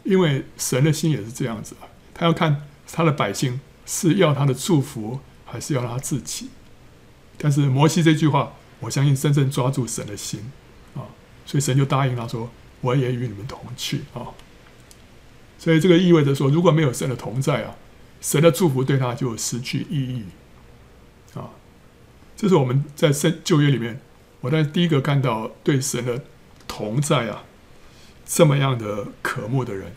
[0.04, 6.50] 因为神的心也是这样子啊，他要看他的百姓是要他的祝福，还是要他自己。
[7.36, 10.50] 但是摩西这句话，我相信真正抓住神的心
[10.94, 11.04] 啊，
[11.46, 14.28] 所以神就答应他说：“我也与你们同去啊。”
[15.58, 17.74] 所以这个意味着说，如果没有神的同在啊，
[18.20, 20.24] 神的祝福对他就失去意义
[21.34, 21.50] 啊。
[22.36, 24.00] 这是我们在圣旧约里面，
[24.40, 26.22] 我在第一个看到对神的
[26.68, 27.42] 同在啊
[28.24, 29.92] 这么样的渴慕的人。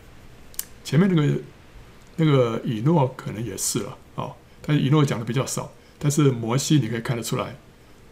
[0.82, 1.40] 前面那个
[2.16, 5.72] 那个以诺可能也是了啊，但是以诺讲的比较少。
[6.00, 7.54] 但是摩西你可以看得出来，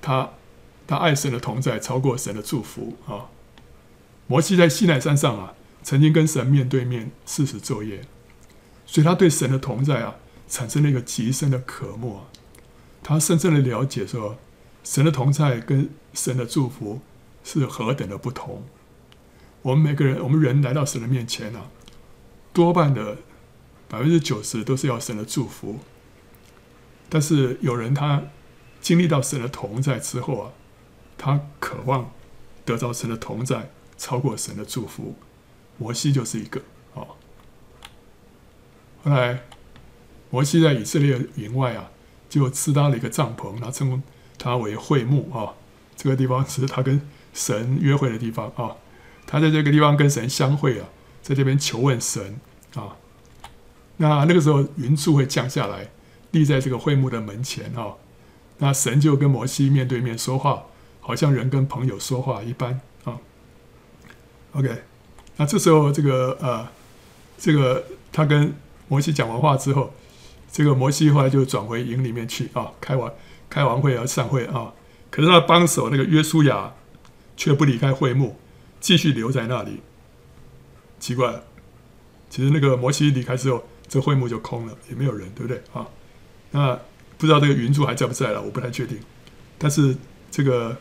[0.01, 0.31] 他
[0.87, 3.27] 他爱神的同在超过神的祝福啊。
[4.29, 5.55] 摩西在西奈山上啊。
[5.83, 8.03] 曾经跟神面对面四十昼夜，
[8.87, 10.17] 所以他对神的同在啊，
[10.49, 12.25] 产生了一个极深的渴慕啊。
[13.03, 14.37] 他深深的了解说，
[14.85, 17.01] 神的同在跟神的祝福
[17.43, 18.63] 是何等的不同。
[19.63, 21.71] 我们每个人，我们人来到神的面前啊，
[22.53, 23.17] 多半的
[23.89, 25.79] 百分之九十都是要神的祝福。
[27.09, 28.23] 但是有人他
[28.81, 30.53] 经历到神的同在之后啊，
[31.17, 32.13] 他渴望
[32.65, 35.17] 得到神的同在，超过神的祝福。
[35.81, 36.61] 摩西就是一个
[36.95, 37.03] 啊。
[39.03, 39.43] 后来，
[40.29, 41.91] 摩西在以色列营外啊，
[42.29, 44.03] 就支搭了一个帐篷，然后称
[44.39, 45.55] 他为会幕啊。
[45.97, 47.01] 这个地方是他跟
[47.33, 48.77] 神约会的地方啊。
[49.27, 50.87] 他在这个地方跟神相会啊，
[51.23, 52.39] 在这边求问神
[52.75, 52.97] 啊。
[53.97, 55.91] 那那个时候云柱会降下来，
[56.33, 57.95] 立在这个会幕的门前啊。
[58.59, 60.65] 那神就跟摩西面对面说话，
[61.01, 63.19] 好像人跟朋友说话一般啊。
[64.53, 64.83] OK，
[65.41, 66.69] 那这时候这个呃，
[67.39, 68.53] 这个他跟
[68.89, 69.91] 摩西讲完话之后，
[70.53, 73.11] 这个摩西后来就转回营里面去啊，开完
[73.49, 74.75] 开完会要散会啊。
[75.11, 76.75] 可是他的帮手那个约书亚
[77.39, 78.39] 却不离开会幕，
[78.81, 79.81] 继续留在那里。
[80.99, 81.43] 奇怪了，
[82.29, 85.89] 其实那个摩西离开之后，这会幕就空了，也没有人，对不对啊？
[86.51, 86.79] 那
[87.17, 88.99] 不知道这个云柱还在不在了，我不太确定。
[89.57, 89.97] 但是
[90.31, 90.77] 这个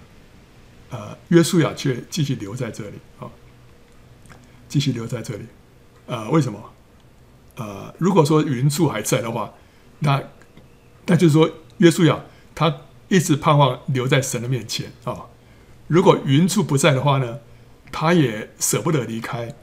[0.89, 3.31] 呃约书亚却继续留在这里啊，
[4.69, 5.47] 继续留在这里。
[6.05, 6.71] 呃，为什么？
[7.57, 9.53] 呃，如果说云柱还在的话，
[9.99, 10.23] 那
[11.07, 12.23] 那就是说约书亚
[12.55, 12.83] 他。
[13.11, 15.25] 一直盼望留在神的面前啊！
[15.87, 17.39] 如果云柱不在的话呢，
[17.91, 19.55] 他也舍不得离开，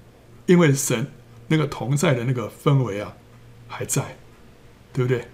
[0.46, 1.12] 因为神
[1.46, 3.14] 那个同在的那个氛围啊
[3.68, 4.16] 还在，
[4.92, 5.28] 对不对？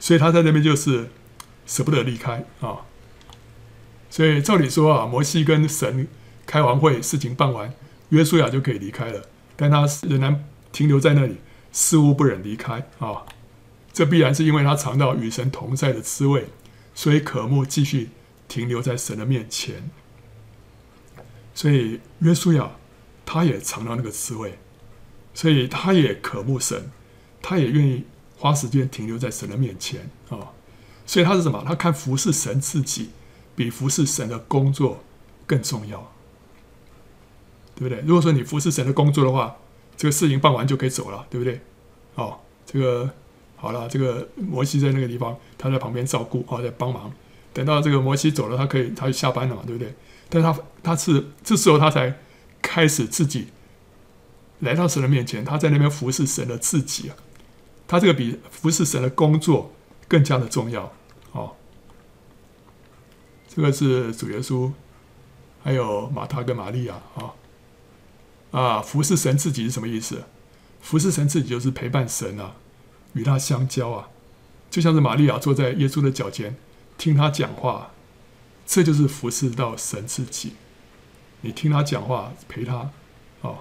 [0.00, 1.08] 所以他在那边就是
[1.64, 2.78] 舍不得离开啊。
[4.10, 6.08] 所以照理说啊，摩西跟神
[6.44, 7.72] 开完会，事情办完，
[8.12, 9.22] 约书亚就可以离开了，
[9.56, 11.36] 但他仍然停留在那里，
[11.72, 13.26] 似乎不忍离开啊。
[13.92, 16.46] 这必然是因为他尝到与神同在的滋味。
[16.94, 18.10] 所以渴慕继续
[18.48, 19.90] 停留在神的面前，
[21.54, 22.72] 所以约书亚
[23.24, 24.58] 他也尝到那个滋味，
[25.32, 26.90] 所以他也渴慕神，
[27.40, 28.04] 他也愿意
[28.36, 30.52] 花时间停留在神的面前啊。
[31.06, 31.64] 所以他是什么？
[31.66, 33.08] 他看服侍神自己
[33.56, 35.02] 比服侍神的工作
[35.46, 36.12] 更重要，
[37.74, 38.02] 对不对？
[38.06, 39.56] 如果说你服侍神的工作的话，
[39.96, 41.60] 这个事情办完就可以走了，对不对？
[42.14, 43.10] 哦，这个。
[43.54, 47.12] 好了，这个摩西在那个地方，他在旁边照顾啊，在帮忙。
[47.52, 49.94] 等到这个摩西走了，他可以，他就下班了嘛，对不对？
[50.28, 52.18] 但是他他是这时候他才
[52.60, 53.46] 开始自己
[54.58, 57.14] 来到神的面前，他在那边服侍神的自己啊。
[57.86, 59.72] 他这个比服侍神的工作
[60.08, 60.92] 更加的重要
[61.30, 61.52] 哦。
[63.46, 64.72] 这个是主耶稣，
[65.62, 67.32] 还有马太跟玛利亚啊
[68.52, 70.22] 啊，服侍神自己是什么意思？
[70.80, 72.54] 服侍神自己就是陪伴神啊。
[73.14, 74.08] 与他相交啊，
[74.70, 76.56] 就像是玛利亚坐在耶稣的脚前，
[76.96, 77.90] 听他讲话，
[78.64, 80.54] 这就是服侍到神自己。
[81.42, 82.90] 你听他讲话，陪他，
[83.42, 83.58] 哦，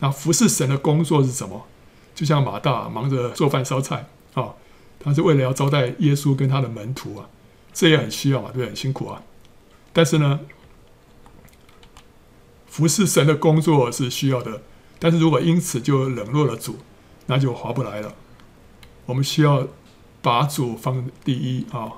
[0.00, 1.66] 那服侍神的工作是什么？
[2.14, 4.54] 就像马大忙着做饭烧菜啊，
[5.00, 7.26] 他是为了要招待耶稣跟他的门徒啊，
[7.72, 8.66] 这也很需要嘛，对不对？
[8.66, 9.22] 很辛苦啊。
[9.94, 10.40] 但是呢，
[12.78, 14.62] 服侍神的工作是需要的，
[15.00, 16.78] 但是如果因此就冷落了主，
[17.26, 18.14] 那就划不来了。
[19.04, 19.66] 我们需要
[20.22, 21.94] 把主放第一啊，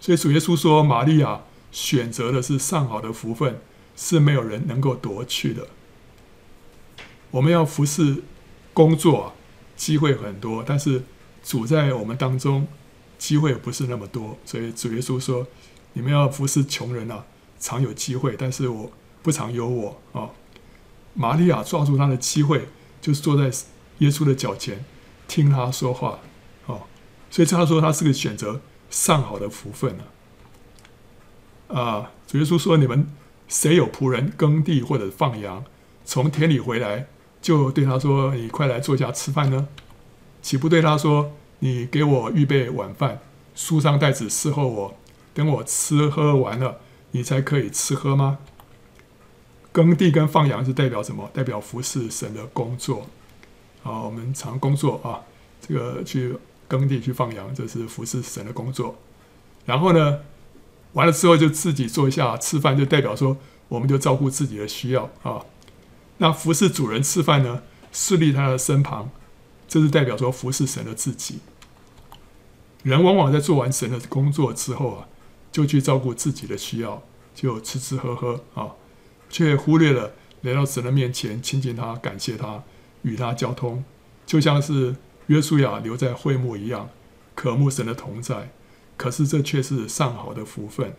[0.00, 3.60] 所以主耶稣说：“玛利亚选择的是上好的福分，
[3.94, 5.68] 是没有人能够夺去的。”
[7.30, 8.24] 我们要服侍
[8.74, 9.32] 工作，
[9.76, 11.04] 机会很多，但是
[11.44, 12.66] 主在我们当中
[13.16, 15.46] 机会不是那么多，所以主耶稣说
[15.94, 17.24] ：“你们要服侍穷人啊，
[17.60, 18.90] 常有机会，但是我
[19.26, 20.30] 不常有我啊。”
[21.18, 22.68] 玛利亚抓住他的机会，
[23.00, 23.44] 就是坐在
[23.98, 24.84] 耶稣的脚前，
[25.26, 26.20] 听他说话
[26.66, 26.82] 哦。
[27.30, 29.98] 所以他说他是个选择上好的福分
[31.68, 31.74] 啊！
[31.74, 33.10] 啊，主耶稣说：“你们
[33.48, 35.64] 谁有仆人耕地或者放羊，
[36.04, 37.06] 从田里回来，
[37.42, 39.66] 就对他说：‘你快来坐下吃饭呢？’
[40.42, 43.20] 岂不对他说：‘你给我预备晚饭，
[43.54, 44.94] 束上带子伺候我，
[45.32, 46.80] 等我吃喝完了，
[47.12, 48.38] 你才可以吃喝吗？’
[49.76, 51.28] 耕地跟放羊是代表什么？
[51.34, 53.06] 代表服侍神的工作。
[53.82, 55.20] 啊，我们常工作啊，
[55.60, 56.34] 这个去。
[56.68, 58.98] 耕地去放羊，这是服侍神的工作。
[59.66, 60.18] 然后呢，
[60.94, 63.36] 完了之后就自己坐下吃饭，就代表说
[63.68, 65.46] 我们就照顾自己的需要啊。
[66.18, 67.62] 那服侍主人吃饭呢，
[67.92, 69.08] 侍立他的身旁，
[69.68, 71.38] 这是代表说服侍神的自己。
[72.82, 75.06] 人往往在做完神的工作之后啊，
[75.52, 77.00] 就去照顾自己的需要，
[77.32, 78.74] 就吃吃喝喝啊，
[79.28, 80.12] 却忽略了
[80.42, 82.62] 来到神的面前亲近他、感谢他、
[83.02, 83.84] 与他交通，
[84.24, 84.96] 就像是。
[85.26, 86.88] 约书亚留在会幕一样，
[87.34, 88.52] 渴慕神的同在，
[88.96, 90.94] 可是这却是上好的福分，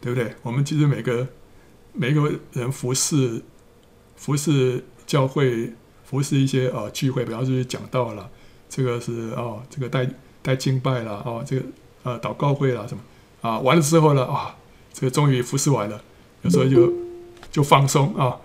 [0.00, 0.36] 对不对？
[0.42, 1.26] 我们其实每个
[1.92, 3.42] 每个人服侍
[4.14, 5.72] 服侍教会，
[6.04, 8.30] 服侍一些、呃、聚会，比方说讲道了，
[8.68, 10.08] 这个是哦，这个带
[10.40, 11.66] 带敬拜了哦，这个
[12.04, 13.02] 呃祷告会了什么
[13.40, 14.54] 啊，完了之后呢啊，
[14.92, 16.00] 这个终于服侍完了，
[16.42, 16.92] 有时候就
[17.50, 18.36] 就放松啊，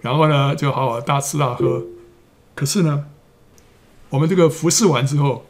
[0.00, 1.84] 然后呢就好好大吃大喝，
[2.54, 3.06] 可是呢。
[4.08, 5.46] 我们这个服侍完之后，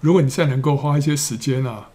[0.00, 1.90] 如果你再能够花一些时间啊，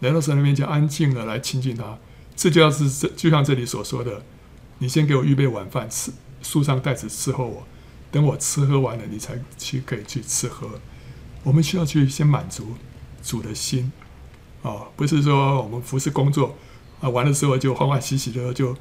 [0.00, 1.98] 来到神的面前安静的来亲近他，
[2.34, 4.22] 这就要是这就像这里所说的，
[4.78, 6.10] 你先给我预备晚饭吃，
[6.42, 7.62] 束上袋子伺候我，
[8.10, 10.66] 等我吃喝完了，你才去可以去吃喝。
[11.42, 12.68] 我们需要去先满足
[13.22, 13.92] 主的心
[14.62, 16.56] 啊、不是说我们服侍工作
[17.04, 18.74] 啊完了之后就欢欢喜喜的就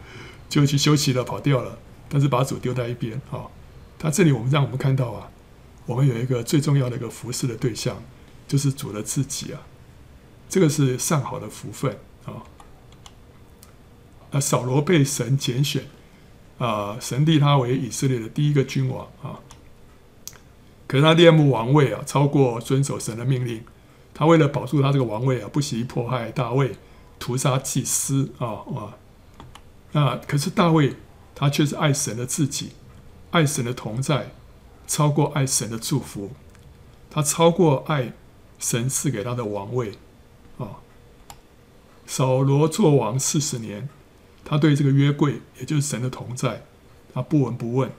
[0.48, 3.52] 就去休息了跑掉了，但是把主丢在一边啊。
[4.00, 5.30] 他、这里我们让我们看到啊，
[5.86, 8.02] 我们有一个最重要的一个服侍的对象，
[8.48, 9.62] 就是主的自己啊，
[10.48, 12.44] 这个是上好的福分啊。
[14.32, 15.84] 那扫罗被神拣选。
[16.60, 19.42] 啊，神立他为以色列的第一个君王啊，
[20.88, 23.64] 可是他恋慕王位啊，超过遵守神的命令。
[24.14, 26.76] 他为了保住他这个王位啊，不惜迫害大卫，
[27.20, 28.98] 屠杀祭司啊啊。
[29.92, 30.96] 那可是大卫
[31.36, 32.72] 他却是爱神的自己，
[33.32, 34.32] 爱神的同在，
[34.88, 36.32] 超过爱神的祝福。
[37.10, 38.14] 他超过爱
[38.58, 39.94] 神赐给他的王位
[40.58, 40.80] 啊。
[42.06, 43.90] 扫罗做王四十年。
[44.46, 46.66] 他对这个约柜，也就是神的同在，
[47.14, 47.90] 他不闻不问，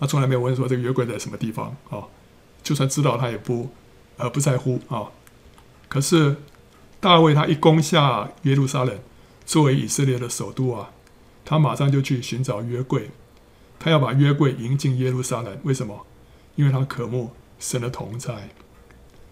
[0.00, 2.08] 他从来没有问说这个约柜在什么地方啊，
[2.62, 3.68] 就算知道他也不
[4.16, 5.12] 呃不在乎啊。
[5.86, 6.36] 可是
[7.00, 8.98] 大卫他一攻下耶路撒冷，
[9.46, 10.90] 作为以色列的首都啊，
[11.44, 13.10] 他马上就去寻找约柜，
[13.78, 15.58] 他要把约柜迎进耶路撒冷。
[15.62, 16.06] 为什么？
[16.56, 18.50] 因为他渴慕神的同在，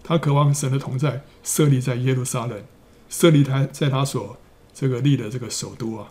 [0.03, 2.63] 他渴望神的同在设立在耶路撒冷，
[3.09, 4.37] 设立他在他所。
[4.79, 6.09] 这个立的这个首都啊，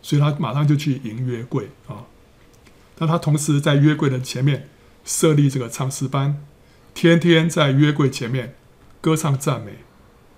[0.00, 2.06] 所以他马上就去迎约柜啊。
[2.98, 4.68] 那他同时在约柜的前面
[5.04, 6.46] 设立这个唱诗班，
[6.94, 8.54] 天天在约柜前面
[9.00, 9.78] 歌唱赞美。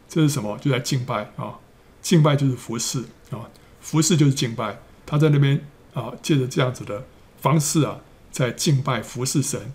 [0.09, 0.57] 这是什么？
[0.59, 1.59] 就在敬拜啊！
[2.01, 4.79] 敬拜就是服侍啊，服侍就是敬拜。
[5.05, 5.61] 他在那边
[5.95, 7.05] 啊，借着这样子的
[7.40, 9.73] 方式啊，在敬拜服侍神，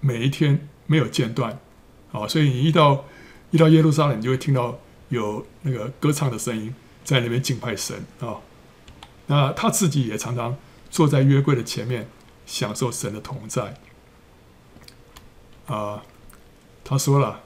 [0.00, 1.58] 每一天没有间断
[2.12, 2.26] 啊。
[2.26, 3.04] 所以你一到
[3.50, 6.74] 一到耶路撒冷，你就会听到有那个歌唱的声音。
[7.04, 8.40] 在那边敬拜神啊、
[9.26, 10.56] 那他自己也常常
[10.88, 12.08] 坐在约柜的前面，
[12.46, 13.74] 享受神的同在。
[15.66, 16.02] 啊，
[16.82, 17.42] 他说了，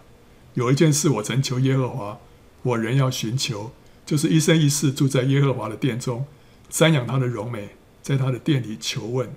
[0.59, 2.19] 有一件事我曾求耶和华，
[2.63, 3.71] 我仍要寻求，
[4.05, 6.27] 就是一生一世住在耶和华的殿中，
[6.69, 9.29] 瞻仰他的荣美，在他的殿里求问。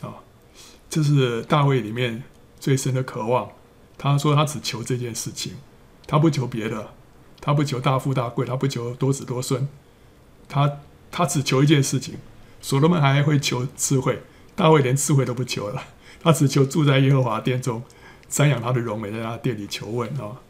[0.00, 0.18] 啊、
[0.90, 2.24] 这是大卫里面
[2.58, 3.52] 最深的渴望。
[3.96, 5.52] 他说他只求这件事情，
[6.08, 6.88] 他不求别的。
[7.40, 9.68] 他不求大富大贵，他不求多子多孙，
[10.48, 10.80] 他
[11.12, 12.16] 他只求一件事情。
[12.60, 14.24] 所罗门还会求智慧，
[14.56, 15.80] 大卫连智慧都不求了，
[16.20, 17.84] 他只求住在耶和华殿中，
[18.28, 20.42] 瞻仰他的荣美，在他殿里求问啊。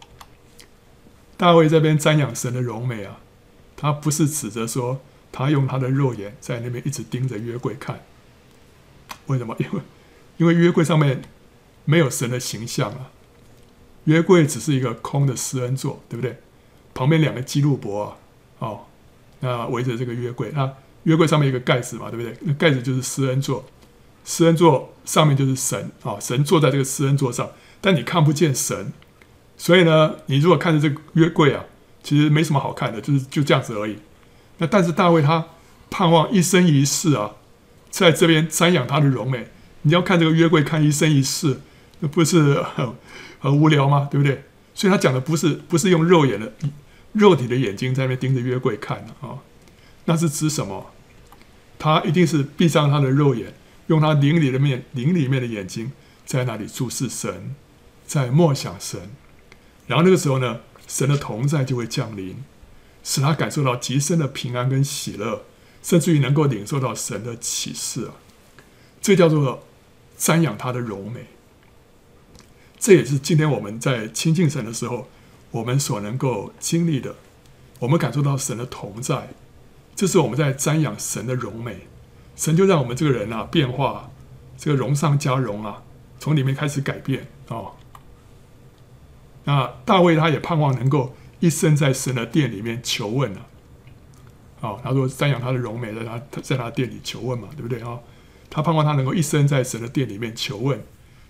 [1.38, 3.20] 大卫这边瞻仰神的荣美啊，
[3.76, 5.00] 他不是指着说
[5.32, 8.04] 他用他的肉眼在那边一直盯着约柜看。
[9.28, 9.56] 为什么？
[9.58, 9.80] 因为
[10.38, 11.22] 因为约柜上面
[11.84, 13.10] 没有神的形象啊，
[14.04, 16.38] 约柜只是一个空的施恩座，对不对？
[16.92, 18.16] 旁边两个基路伯啊，
[18.58, 18.80] 哦，
[19.40, 20.74] 那围着这个约柜，那
[21.04, 22.36] 约柜上面一个盖子嘛，对不对？
[22.40, 23.64] 那盖子就是施恩座，
[24.24, 27.48] 施恩座上面就是神啊、神坐在这个施恩座上，
[27.80, 28.92] 但你看不见神，
[29.58, 31.62] 所以呢，你如果看着这个约柜啊，
[32.02, 33.98] 其实没什么好看的，就是就这样子而已。
[34.56, 35.48] 那但是大卫他
[35.90, 37.32] 盼望一生一世啊，
[37.90, 39.48] 在这边瞻仰他的荣美，
[39.82, 41.60] 你要看这个约柜看一生一世，
[41.98, 42.94] 那不是很
[43.38, 44.08] 很无聊吗？
[44.10, 44.44] 对不对？
[44.72, 46.52] 所以他讲的不是不是用肉眼的。
[47.12, 49.40] 肉体的眼睛在那边盯着约柜看啊、
[50.04, 50.90] 那是指什么？
[51.78, 53.54] 他一定是闭上他的肉眼，
[53.86, 55.90] 用他灵里的面灵里面的眼睛
[56.26, 57.56] 在那里注视神，
[58.06, 59.00] 在默想神。
[59.88, 62.36] 然后那个时候呢，神的同在就会降临，
[63.02, 65.42] 使他感受到极深的平安跟喜乐，
[65.82, 68.14] 甚至于能够领受到神的启示啊。
[69.00, 69.64] 这叫做
[70.16, 71.26] 瞻仰他的荣美。
[72.78, 75.08] 这也是今天我们在亲近神的时候。
[75.50, 77.14] 我们所能够经历的，
[77.78, 79.30] 我们感受到神的同在，
[79.96, 81.86] 这是我们在瞻仰神的荣美。
[82.36, 84.10] 神就让我们这个人啊变化，
[84.58, 85.82] 这个荣上加荣啊，
[86.18, 87.72] 从里面开始改变啊、
[89.48, 93.46] 那大卫他也盼望能够一生在神的殿里面求问啊。
[94.60, 97.98] 哦，他说瞻仰他的荣美，在他在他殿里求问嘛，对不对啊、
[98.50, 100.84] 他盼望他能够一生在神的殿里面求问，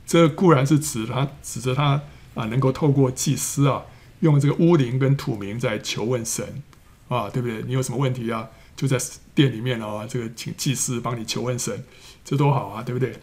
[0.04, 2.02] 这固然是指他指着他
[2.34, 3.84] 啊，能够透过祭司啊。
[4.18, 6.64] 用这个乌灵跟土明在求问神
[7.06, 7.62] 啊，对不对？
[7.68, 8.48] 你有什么问题啊？
[8.74, 8.98] 就在
[9.32, 11.84] 殿里面啊，这个请祭司帮你求问神，
[12.24, 13.20] 这多好啊，对不对？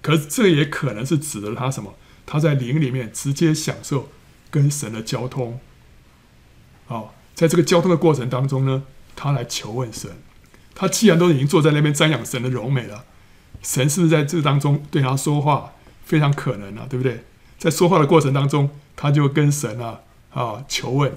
[0.00, 1.94] 可是这也可能是指着他什么？
[2.26, 4.08] 他在灵里面直接享受
[4.52, 5.58] 跟神的交通。
[6.86, 8.84] 哦，在这个交通的过程当中呢，
[9.16, 10.12] 他来求问神。
[10.76, 13.04] 他既然都已经坐在那边瞻仰神的柔美了，
[13.62, 15.72] 神是不是在这当中对他说话？
[16.04, 17.24] 非常可能啊，对不对？
[17.58, 20.02] 在说话的过程当中，他就跟神啊。
[20.34, 21.12] 啊，求问，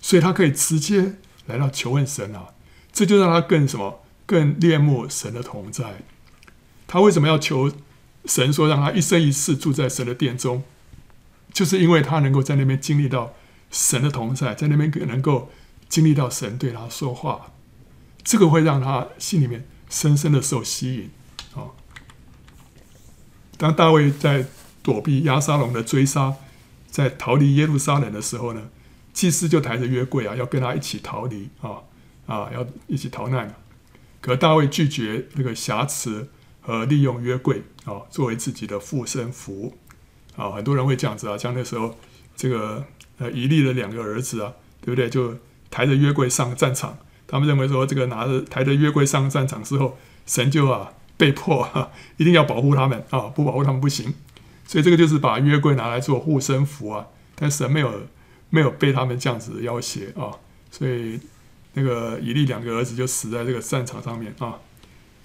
[0.00, 1.16] 所以他可以直接
[1.46, 2.50] 来到求问神啊，
[2.92, 6.02] 这就让他更什么，更恋慕神的同在。
[6.86, 7.72] 他为什么要求
[8.26, 10.62] 神说让他一生一世住在神的殿中，
[11.54, 13.32] 就是因为他能够在那边经历到
[13.70, 15.50] 神的同在，在那边能够
[15.88, 17.52] 经历到神对他说话，
[18.22, 21.10] 这个会让他心里面深深的受吸引。
[21.54, 21.70] 啊，
[23.56, 24.46] 当大卫在
[24.82, 26.34] 躲避押沙龙的追杀，
[26.90, 28.70] 在逃离耶路撒冷的时候呢，
[29.12, 31.82] 祭司就抬着约柜啊，要跟他一起逃离啊
[32.26, 33.54] 啊，要一起逃难。
[34.20, 36.28] 可大卫拒绝那个挟持
[36.60, 39.76] 和利用约柜啊，作为自己的护身符
[40.36, 40.50] 啊。
[40.50, 41.96] 很多人会这样子啊，像那时候
[42.36, 42.84] 这个
[43.18, 45.08] 呃以利的两个儿子啊，对不对？
[45.08, 45.36] 就
[45.70, 54.14] 抬着约柜上战场，他们认为说这个拿着抬着约柜上战场之后，神就啊被迫啊一定要保护他们啊，不保护他们不行。
[54.66, 58.02] 所以这个就是把约柜拿来做护身符啊，但神没有
[58.50, 60.30] 没有被他们这样子要挟啊，
[60.70, 61.20] 所以
[61.74, 64.58] 那个以利两个儿子就死在这个战场上面啊。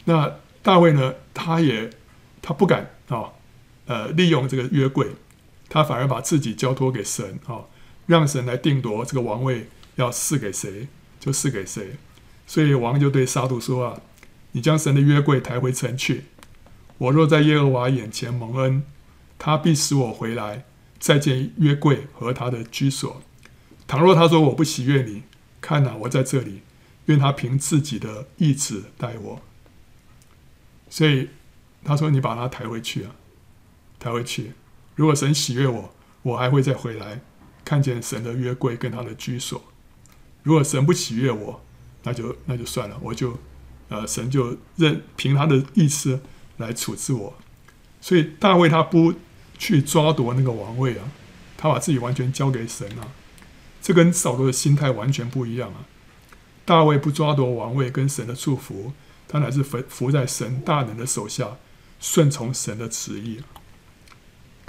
[0.05, 0.31] 那
[0.61, 1.89] 大卫呢，他也
[2.41, 3.29] 他不敢啊，
[3.89, 5.07] 呃，利用这个约柜，
[5.67, 7.65] 他反而把自己交托给神啊，
[8.05, 10.87] 让神来定夺这个王位要赐给谁
[11.19, 11.97] 就赐给谁。
[12.45, 14.01] 所以王就对撒督说啊
[14.53, 16.25] ：“你将神的约柜抬回城去，
[16.99, 18.83] 我若在耶和华眼前蒙恩。”
[19.41, 20.65] 他必使我回来，
[20.99, 23.21] 再见约柜和他的居所。
[23.87, 25.23] 倘若他说我不喜悦你，
[25.61, 26.61] 看哪，我在这里，
[27.05, 29.41] 愿他凭自己的意志待我。
[30.89, 31.29] 所以
[31.83, 33.15] 他说：“你把他抬回去啊，
[33.99, 34.53] 他会去。
[34.95, 35.93] 如果神喜悦我，
[36.23, 37.21] 我还会再回来，
[37.63, 39.61] 看见神的约柜跟他的居所。
[40.43, 41.61] 如果神不喜悦我，
[42.03, 43.37] 那就那就算了，我就
[43.89, 46.21] 呃，神就任凭他的意思
[46.57, 47.33] 来处置我。
[48.01, 49.13] 所以大卫他不。”
[49.59, 51.11] 去抓夺那个王位啊，
[51.57, 53.11] 他把自己完全交给神啊，
[53.81, 55.83] 这跟扫罗的心态完全不一样啊。
[56.63, 58.93] 大卫不抓夺王位跟神的祝福，
[59.27, 61.57] 他乃是服服在神大能的手下，
[61.99, 63.41] 顺从神的旨意。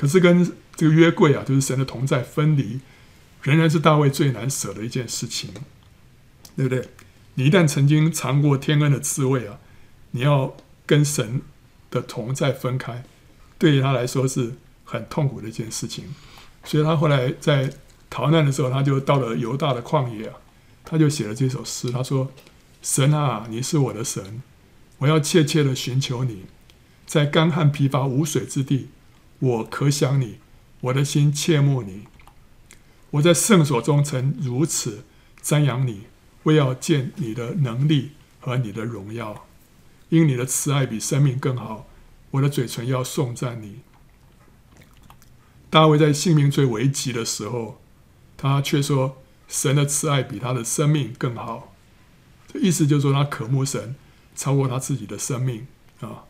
[0.00, 2.80] 可是跟这个约柜啊，就是神的同在分离，
[3.42, 5.50] 仍然是大卫最难舍的一件事情，
[6.56, 6.88] 对不对？
[7.34, 9.58] 你一旦曾经尝过天恩的滋味啊，
[10.12, 11.42] 你要跟神
[11.90, 13.04] 的同在分开，
[13.58, 14.54] 对于他来说是。
[14.92, 16.04] 很痛苦的一件事情，
[16.64, 17.72] 所以他后来在
[18.10, 20.34] 逃难的时候，他就到了犹大的旷野啊，
[20.84, 21.92] 他就写了这首诗。
[21.92, 22.32] 他说
[22.82, 24.42] ：“神啊，你是我的神，
[24.98, 26.46] 我要切切的寻求你，
[27.06, 28.88] 在干旱疲乏无水之地，
[29.40, 30.38] 我可想你，
[30.80, 32.04] 我的心切慕你。
[33.10, 35.04] 我在圣所中曾如此
[35.42, 36.02] 瞻仰你，
[36.44, 39.46] 为要见你的能力和你的荣耀，
[40.10, 41.88] 因你的慈爱比生命更好，
[42.30, 43.80] 我的嘴唇要颂赞你。”
[45.68, 47.80] 大卫在性命最危急的时候，
[48.36, 51.74] 他却说：“神的慈爱比他的生命更好。”
[52.52, 53.94] 这意思就是说，他渴慕神，
[54.34, 55.66] 超过他自己的生命
[56.00, 56.24] 啊。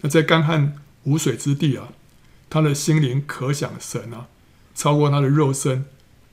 [0.00, 1.88] 那在干旱无水之地啊，
[2.54, 4.28] 他的心灵可想神啊，
[4.76, 5.86] 超过他的肉身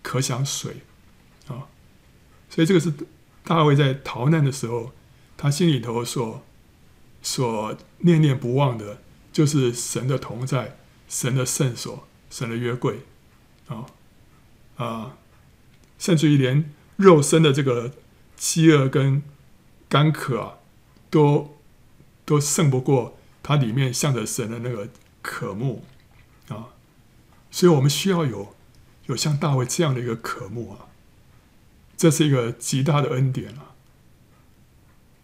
[0.04, 0.84] 可想水
[1.48, 1.66] 啊。
[2.48, 2.94] 所以这个是
[3.44, 4.92] 大卫在逃难的时候，
[5.36, 6.46] 他心里头所
[7.24, 9.02] 所念念不忘的，
[9.34, 10.78] 就是神的同在，
[11.10, 12.08] 神的圣所。
[12.30, 13.02] 神的约柜，
[13.68, 13.86] 啊
[14.78, 15.18] 啊，
[16.00, 17.92] 甚至于连肉身的这个
[18.38, 19.22] 饥饿跟
[19.90, 20.60] 干渴啊，
[21.10, 21.58] 都
[22.24, 24.88] 都胜不过它里面向着神的那个
[25.22, 25.84] 渴慕，
[27.52, 28.56] 所以我们需要有
[29.06, 30.88] 有像大卫这样的一个渴慕啊，
[31.96, 33.76] 这是一个极大的恩典啊。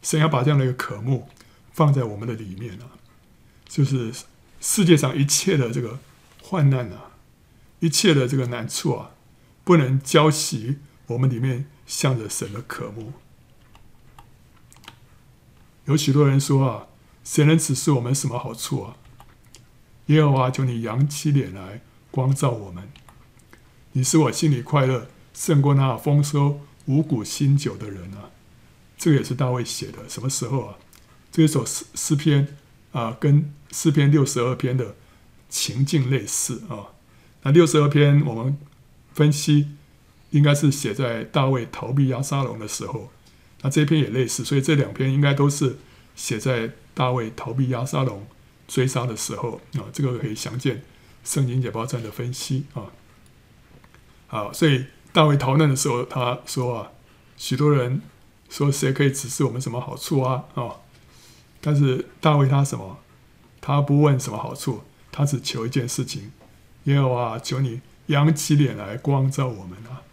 [0.04, 1.30] 神要把这样的一个渴慕
[1.72, 3.00] 放在我们的里面啊，
[3.68, 4.14] 就是
[4.62, 6.00] 世界上一切的这个。
[6.50, 7.12] 患难啊，
[7.82, 9.12] 一切的这个难处啊，
[9.66, 13.12] 不能浇熄我们里面向着神的渴慕。
[15.84, 16.88] 有许多人说啊，
[17.26, 18.96] 谁能指示我们什么好处啊？
[20.06, 21.82] 耶和华，求你扬起脸来
[22.18, 22.90] 光照我们。
[23.92, 28.32] 你使我心里快乐，胜过那丰收五谷新酒的人啊。
[28.98, 30.76] 这个也是大卫写的，什么时候啊？
[31.32, 32.58] 这一首诗诗篇
[32.92, 34.96] 啊，跟诗篇六十二篇的。
[35.50, 36.92] 情境类似啊，
[37.44, 38.58] 那六十二篇我们
[39.14, 39.70] 分析
[40.32, 43.10] 应该是写在大卫逃避押沙龙的时候，
[43.62, 45.78] 那这篇也类似，所以这两篇应该都是
[46.18, 48.28] 写在大卫逃避押沙龙
[48.68, 50.84] 追杀的时候啊，这个可以详见
[51.28, 52.88] 圣经解剖站的分析啊。
[54.28, 56.92] 好，所以大卫逃难的时候，他说啊，
[57.36, 58.02] 许多人
[58.50, 60.78] 说谁可以指示我们什么好处啊啊，
[61.60, 63.00] 但是大卫他什么，
[63.60, 64.84] 他不问什么好处。
[65.10, 66.32] 他只求一件事情，
[66.84, 70.04] 耶和华，求你扬起脸来光照我们啊！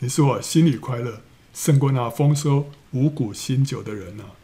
[0.00, 1.20] 你使我心里快乐，
[1.52, 4.34] 胜过那丰收五谷新酒的人啊！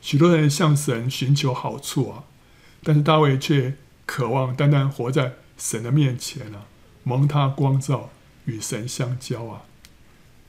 [0.00, 2.24] 许多人向神寻求好处啊，
[2.82, 3.76] 但是大卫却
[4.06, 6.64] 渴望单单活在神的面前啊，
[7.02, 8.10] 蒙他光照，
[8.46, 9.62] 与神相交啊，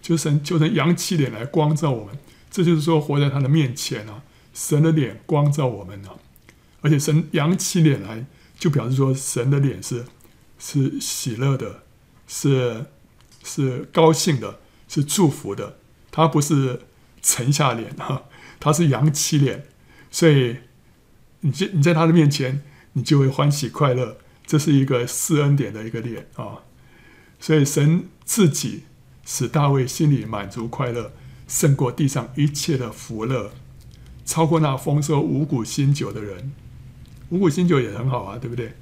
[0.01, 2.17] 就神就神扬起脸来光照我们，
[2.49, 6.15] 这就是说活在他的面前啊，神的脸光照我们啊，
[6.81, 8.25] 而且神扬起脸来，
[8.57, 10.05] 就表示说神的脸是
[10.59, 11.83] 是喜乐的，
[12.27, 12.85] 是
[13.43, 15.77] 是高兴的，是祝福的，
[16.11, 16.81] 他不是
[17.21, 18.23] 沉下脸啊，
[18.59, 19.65] 他是扬起脸，
[20.11, 20.57] 所以
[21.41, 22.63] 你在你在他的面前，
[22.97, 24.17] 你就会欢喜快乐，
[24.47, 26.63] 这是一个四恩典的一个脸啊。
[27.39, 28.85] 所以神自己
[29.23, 31.13] 使大卫心里满足快乐，
[31.47, 33.51] 胜过地上一切的福乐，
[34.25, 36.51] 超过那丰收五谷新酒的人。
[37.29, 38.73] 五谷新酒也很好啊，对不对？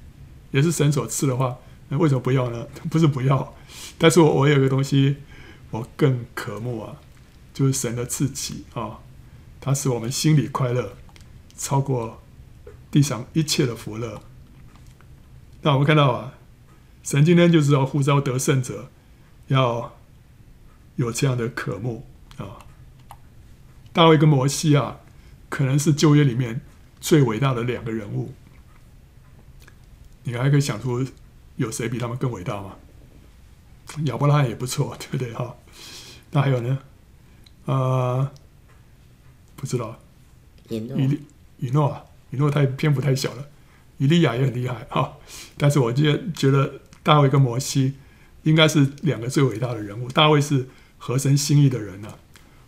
[0.50, 1.58] 也是神所赐的话，
[1.90, 2.66] 那为什么不要呢？
[2.88, 3.54] 不是不要，
[3.98, 5.16] 但是我我有个东西，
[5.70, 6.96] 我更渴慕啊，
[7.52, 9.00] 就是神的自己啊，
[9.60, 10.94] 它使我们心里快乐，
[11.58, 12.22] 超过
[12.90, 14.22] 地上一切的福乐。
[15.62, 16.34] 那我们看到啊。
[17.02, 18.90] 神今天就是要呼召得胜者，
[19.46, 19.94] 要
[20.96, 22.04] 有这样的渴慕
[22.36, 22.66] 啊！
[23.92, 24.98] 大卫跟摩西啊，
[25.48, 26.62] 可能是旧约里面
[27.00, 28.34] 最伟大的两个人物。
[30.24, 31.06] 你还可以想出
[31.54, 32.74] 有谁比他们更伟大吗？
[34.06, 35.54] 亚伯拉罕也不错， 对不对哈？
[36.32, 36.76] 那还有呢？
[37.66, 38.32] 啊、呃，
[39.54, 39.96] 不知道。
[40.68, 40.98] 以诺
[41.58, 43.48] 以诺啊，以诺太篇幅太小了。
[43.98, 45.16] 以利亚也很厉害哈，
[45.56, 46.80] 但是我觉觉得。
[47.06, 47.94] 大卫跟摩西
[48.42, 50.08] 应该是两个最伟大的人物。
[50.08, 50.66] 大卫是
[50.98, 52.18] 合神心意的人呢、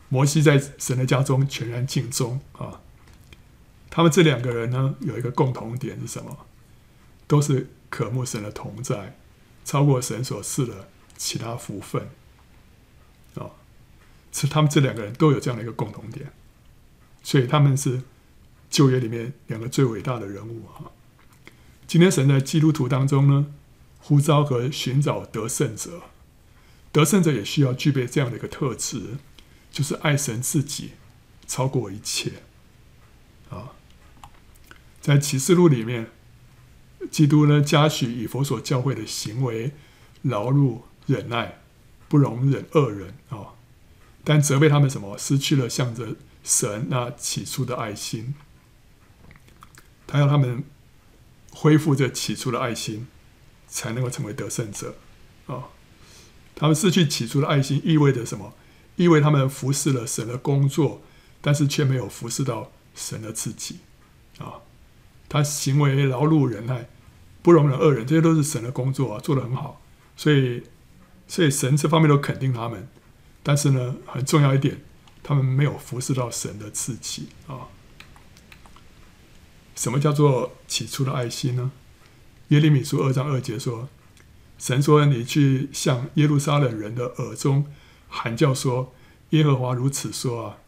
[0.09, 2.81] 摩西在神的家中全然尽忠啊。
[3.91, 6.47] 他们这两个人呢，有一个共同点是什么？
[7.27, 9.19] 都是渴慕神的同在，
[9.65, 12.09] 超过神所赐的其他福分
[13.35, 13.51] 啊。
[14.31, 16.31] 是他们这两个人都有这样的一个共同点，
[17.25, 18.03] 所以他们是
[18.71, 20.91] 旧约里面两个最伟大的人物啊。
[21.87, 23.47] 今天神在基督徒当中呢，
[23.99, 26.03] 呼召和寻找得胜者，
[26.93, 29.17] 得胜者也需要具备这样的一个特质，
[29.71, 30.93] 就是爱神自己
[31.47, 32.43] 超过一切。
[33.51, 33.73] 啊，
[35.01, 36.11] 在启示录里面，
[37.11, 39.73] 基督呢嘉许以佛所教会的行为，
[40.21, 41.63] 劳碌忍耐，
[42.07, 43.55] 不容忍恶人啊，
[44.23, 45.17] 但责备他们什么？
[45.17, 48.35] 失去了向着神那起初的爱心。
[50.09, 50.65] 他要他们
[51.53, 53.07] 恢复这起初的爱心。
[53.71, 54.95] 才能够成为得胜者，
[55.47, 55.69] 啊、
[56.55, 58.55] 他们失去起初的爱心，意味着什么？
[58.97, 61.03] 意味他们服侍了神的工作，
[61.43, 63.81] 但是却没有服侍到神的自己，
[64.39, 64.65] 啊、
[65.29, 66.89] 他行为劳碌忍耐，
[67.43, 69.83] 不容忍恶人，这些都是神的工作啊，做得很好。
[70.17, 70.63] 所以，
[71.27, 72.89] 所以神这方面都肯定他们。
[73.43, 74.81] 但是呢，很重要一点，
[75.23, 77.69] 他们没有服侍到神的自己啊、
[79.79, 81.71] 什么叫做起初的爱心呢？
[82.49, 83.89] 耶利米书二章二节说
[84.59, 87.65] ：“神说，你去向耶路撒冷人的耳中
[88.09, 88.93] 喊叫说，
[89.31, 90.59] 耶和华如此说啊，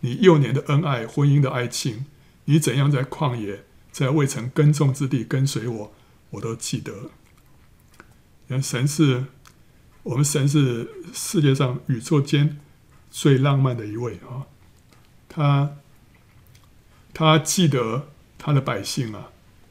[0.00, 2.04] 你幼年的恩爱，婚姻的爱情，
[2.44, 5.94] 你怎样在旷野，在未曾耕种之地跟随我，
[6.32, 6.92] 我都记得。
[8.60, 9.24] 神是，
[10.02, 12.60] 我们神是世界上宇宙间
[13.10, 14.44] 最浪漫的一位啊，
[15.26, 15.76] 他
[17.14, 19.30] 他记得他的百姓啊。”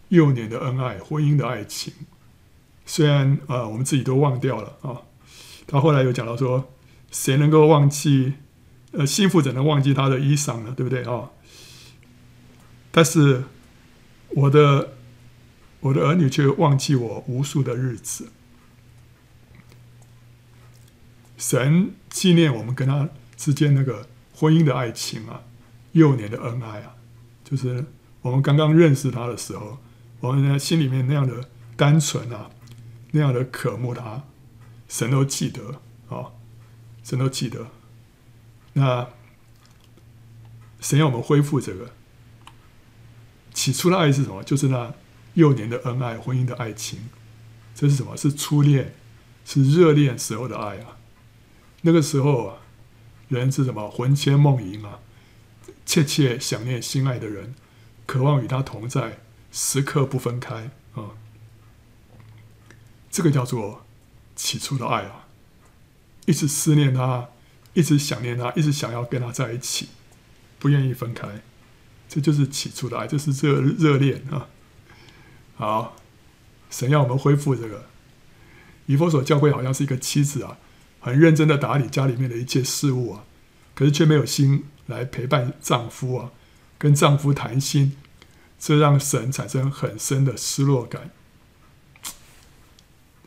[0.10, 1.94] 幼年的恩爱，婚姻的爱情，
[2.86, 5.02] 虽然啊、呃，我们自己都忘掉了啊。
[5.68, 6.74] 他后来有讲到说，
[7.12, 8.36] 谁能够忘记？
[8.94, 10.74] 呃，新妇怎能忘记他的衣裳呢？
[10.78, 11.32] 对不对啊？
[12.90, 13.44] 但是
[14.30, 14.94] 我的
[15.82, 18.30] 我的儿女却忘记我无数的日子。
[21.38, 25.42] 神纪念我们跟他之间那个婚姻的爱情啊，
[25.92, 26.96] 幼年的恩爱啊，
[27.44, 27.86] 就是
[28.28, 29.78] 我们刚刚认识他的时候。
[30.20, 32.50] 我们呢，心里面那样的单纯啊，
[33.12, 34.24] 那样的渴慕他，
[34.90, 36.32] 神都记得啊、
[37.04, 37.68] 神都记得。
[38.74, 39.08] 那
[40.82, 41.92] 神要我们恢复这个
[43.54, 44.44] 起初的爱是什么？
[44.44, 44.92] 就是那
[45.36, 47.10] 幼年的恩爱，婚姻的爱情。
[47.76, 48.18] 这是什么？
[48.18, 48.96] 是初恋，
[49.46, 50.98] 是热恋时候的爱啊。
[51.82, 52.58] 那个时候啊，
[53.28, 53.88] 人是什么？
[53.88, 55.00] 魂牵梦萦啊，
[55.86, 57.54] 切切想念心爱的人，
[58.08, 59.20] 渴望与他同在。
[59.50, 61.16] 时刻不分开啊、
[63.10, 63.86] 这个叫做
[64.36, 65.26] 起初的爱啊，
[66.26, 67.30] 一直思念他，
[67.74, 69.88] 一直想念他，一直想要跟他在一起，
[70.60, 71.42] 不愿意分开，
[72.10, 74.48] 这就是起初的爱，这是热热恋啊。
[75.56, 75.96] 好，
[76.70, 77.86] 神要我们恢复这个。
[78.86, 80.58] 以弗所教会好像是一个妻子啊，
[81.00, 83.24] 很认真的打理家里面的一切事务啊，
[83.74, 86.32] 可是却没有心来陪伴丈夫啊，
[86.78, 87.98] 跟丈夫谈心。
[88.60, 91.12] 这让神产生很深的失落感，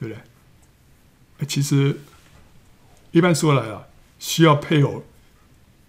[0.00, 1.46] 对不对？
[1.46, 2.00] 其实
[3.12, 3.86] 一般说来啊，
[4.18, 5.04] 需要配偶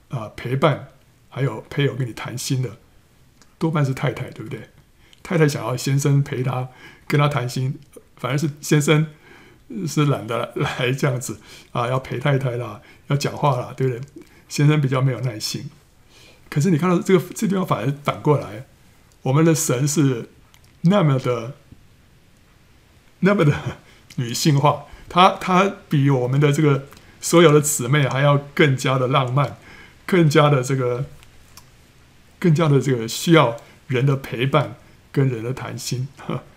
[0.09, 0.89] 啊、陪伴，
[1.27, 2.77] 还有配偶跟你谈心的，
[3.57, 4.69] 多半是太太，对不对？
[5.23, 6.69] 太太想要先生陪她，
[7.07, 7.79] 跟她谈心，
[8.17, 9.07] 反而是先生
[9.87, 11.41] 是懒得来 这样子
[11.71, 14.23] 啊，要陪太太啦，要讲话啦，对不对？
[14.47, 15.71] 先生比较没有耐心。
[16.51, 18.67] 可是你看到这个这地方反而反过来，
[19.23, 20.29] 我们的神是
[20.81, 21.55] 那么的
[23.21, 23.79] 那么的
[24.17, 26.85] 女性化，她她比我们的这个
[27.19, 29.57] 所有的姊妹还要更加的浪漫，
[30.05, 31.05] 更加的这个
[32.37, 34.75] 更加的这个需要人的陪伴。
[35.13, 36.07] 跟人的谈心，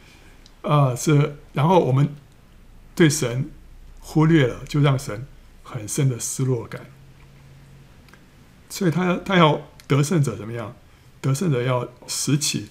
[0.63, 2.15] 啊，是，然后我们
[2.95, 3.51] 对神
[3.99, 5.27] 忽略了，就让神
[5.65, 6.83] 很深的失落感。
[8.69, 10.77] 所以他他要得胜者怎么样？
[11.21, 12.69] 得胜者要拾起，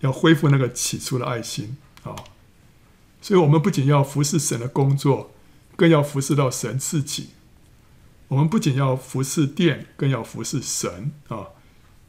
[0.00, 2.14] 要恢复那个起初的爱心啊。
[3.20, 5.32] 所以我们不仅要服侍神的工作，
[5.76, 7.30] 更要服侍到神自己。
[8.28, 11.48] 我们不仅要服侍殿，更要服侍神啊。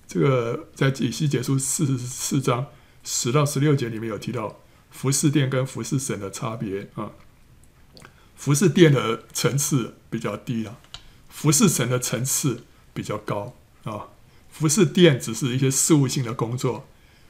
[0.08, 2.68] 这个在以西结书四十四章。
[3.02, 4.60] 十到十六节里面有提到
[4.92, 7.12] 服侍殿跟服侍神的差别啊，
[8.36, 10.78] 服侍殿的层次比较低啊，
[11.30, 13.56] 服侍神的层次比较高
[13.86, 14.10] 啊。
[14.60, 16.86] 服侍殿只是一些事务性的工作，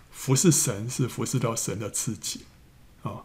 [0.10, 2.42] 服侍神是服侍到神的自己
[3.04, 3.24] 啊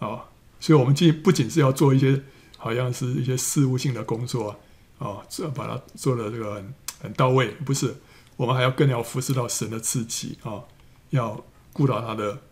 [0.00, 0.24] 啊，
[0.58, 2.24] 所以我们既不仅是要做一些
[2.56, 4.58] 好像是一些事务性的工作
[4.98, 7.96] 啊，这把它做的这个很很到位，不是，
[8.36, 10.64] 我们还要更要服侍到神的自己啊，
[11.10, 11.44] 要。
[11.70, 12.42] 顾到他的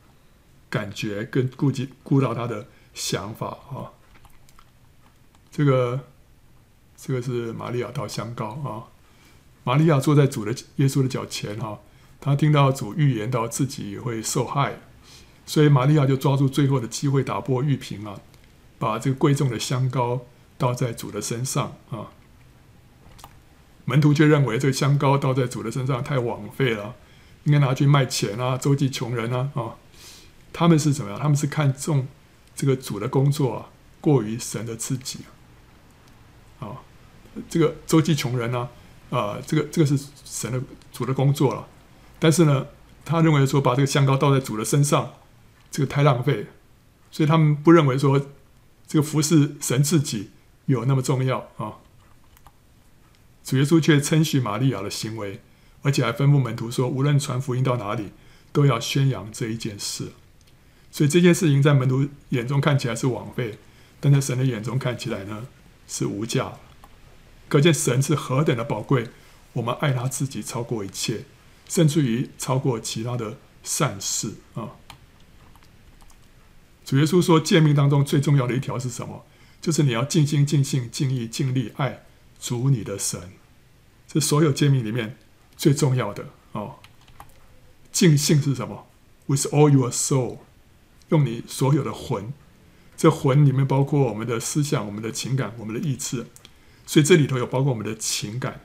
[0.70, 3.90] 感觉，跟顾及顾到他的想法啊。
[5.50, 5.98] 这个，
[6.96, 8.86] 这个是玛利亚到香膏啊。
[9.66, 11.80] 玛利亚坐在主的耶稣的脚前哈，
[12.20, 14.78] 他听到主预言到自己会受害，
[15.44, 18.20] 所以玛利亚就抓住最后的机会，打破玉瓶啊，
[18.78, 20.20] 把这个贵重的香膏
[20.56, 22.12] 倒在主的身上啊。
[23.86, 26.94] 门徒却认为这个香膏倒在主的身上太枉费了。
[27.42, 29.74] 应该拿去卖钱啊，周济穷人啊，啊，
[30.52, 31.18] 他们是怎么样？
[31.20, 32.06] 他们是看重
[32.54, 33.66] 这个主的工作啊，
[34.00, 35.20] 过于神的自己
[36.60, 36.82] 啊，
[37.48, 38.68] 这个周济穷人呢，
[39.10, 40.60] 啊，这个这个是神的
[40.92, 41.66] 主的工作了，
[42.18, 42.66] 但是呢，
[43.04, 45.14] 他认为说把这个香膏倒在主的身上，
[45.70, 46.46] 这个太浪费，
[47.10, 48.18] 所以他们不认为说
[48.86, 50.30] 这个服侍神自己
[50.66, 51.74] 有那么重要啊。
[53.44, 55.40] 主耶稣却称许玛利亚的行为。
[55.82, 58.08] 而且还吩咐门徒说，无论传福音到哪里，
[58.50, 60.08] 都要宣扬这一件事。
[60.90, 63.56] 所以这件事情在门徒眼中看起来是枉费，
[64.00, 65.46] 但在神的眼中看起来呢，
[65.86, 66.54] 是无价。
[67.48, 69.08] 可见神是何等的宝贵，
[69.54, 71.24] 我们爱他自己超过一切，
[71.68, 74.70] 甚至于超过其他的善事啊。
[76.84, 79.24] 主耶稣说，诫命当中最重要的一条是什么？
[79.60, 82.04] 就是你要尽心、尽性、尽意、尽力爱
[82.40, 83.32] 主你的神。
[84.06, 85.16] 这所有诫命里面。
[85.58, 86.74] 最重要的哦，
[87.90, 88.86] 尽性是什么
[89.24, 90.40] ？With all your soul，
[91.08, 92.34] 用你所有的魂。
[92.94, 96.26] 这魂里面包括我们的思想、我们的情感、我们的意志，
[96.86, 98.60] 所以这里头有包括我们的情感。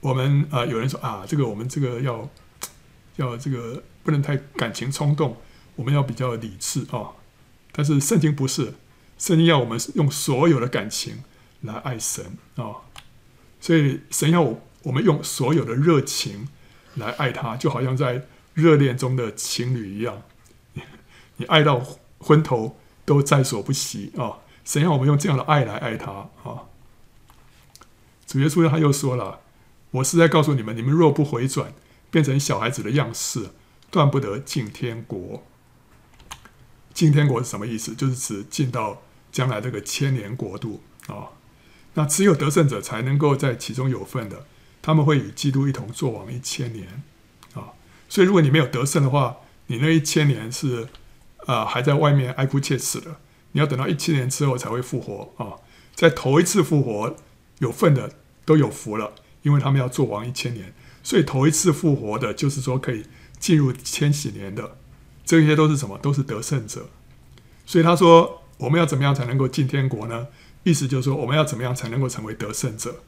[0.00, 2.30] 我们啊、有人说啊，这个我们这个要
[3.16, 5.36] 要这个不能太感情冲动，
[5.74, 7.10] 我们要比较理智啊、
[7.72, 8.74] 但是圣经不是，
[9.18, 11.24] 圣经要我们用所有的感情
[11.62, 12.86] 来爱神啊、
[13.58, 14.54] 所以神要。
[14.84, 16.46] 我们用所有的热情
[16.96, 20.20] 来爱他，就好像在热恋中的情侣一样，
[21.38, 21.82] 你爱到
[22.18, 22.76] 昏头
[23.06, 24.40] 都在所不惜啊！
[24.62, 26.12] 神要我们用这样的爱来爱他
[26.42, 26.68] 啊！
[28.26, 29.40] 主耶稣他又说了
[29.92, 31.72] ：“我是在告诉你们，你们若不回转，
[32.10, 33.50] 变成小孩子的样式，
[33.90, 35.42] 断不得进天国。”
[36.94, 37.94] 进天国是什么意思？
[37.94, 39.02] 就是指进到
[39.32, 41.30] 将来这个千年国度啊！
[41.94, 44.46] 那只有得胜者才能够在其中有份的。
[44.80, 47.02] 他们会与基督一同作王一千年，
[47.54, 47.72] 啊，
[48.08, 50.88] 所以如果你没有得胜的话，你那一千年是
[51.46, 53.16] 啊、还在外面哀哭切齿的。
[53.52, 55.56] 你要等到一千年之后才会复活啊，
[55.94, 57.16] 在头一次复活
[57.58, 58.12] 有份的
[58.44, 63.06] 都有福了，因为他们要做王一千年，所以头一次复活的就是说可以
[63.38, 64.76] 进入千禧年的，
[65.24, 65.98] 这些都是什么？
[65.98, 66.88] 都是得胜者。
[67.66, 70.28] 所以他说我们要怎么样才能够进天国呢？
[70.62, 73.02] 意思就是说我们要怎么样才能够成为得胜者？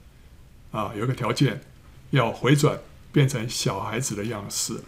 [0.72, 1.62] 啊，有一个条件，
[2.10, 2.80] 要回转
[3.12, 4.82] 变成小孩子的样式，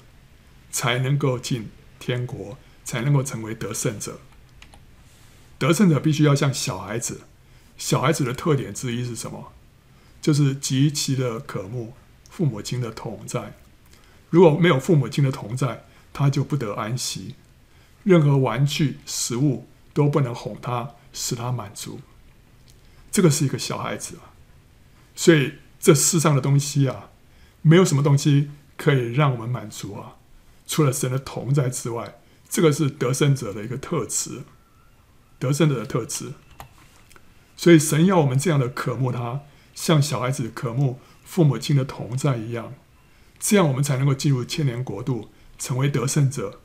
[0.70, 4.20] 才能够进天国，才能够成为得胜者。
[5.59, 7.22] 得胜者必须要像小孩子，
[7.79, 9.53] 小孩子的特点之一是什么？
[10.20, 11.95] 就是极其的渴慕
[12.29, 13.55] 父母亲的同在。
[14.31, 17.37] 如果没有父母亲的同在，他就不得安息。
[18.03, 22.01] 任何玩具、食物都不能哄他，使他满足。
[23.11, 24.35] 这个是一个小孩子啊，
[25.14, 27.11] 所以这世上的东西啊，
[27.62, 30.16] 没有什么东西可以让我们满足啊，
[30.66, 32.20] 除了神的同在之外。
[32.51, 34.43] 这个是得胜者的一个特质，
[35.39, 36.33] 得胜者的特质。
[37.59, 39.42] 所以神要我们这样的渴慕他，
[39.74, 42.72] 像小孩子渴慕父母亲的同在一样，
[43.40, 45.28] 这样我们才能够进入千年国度，
[45.59, 46.61] 成为得胜者，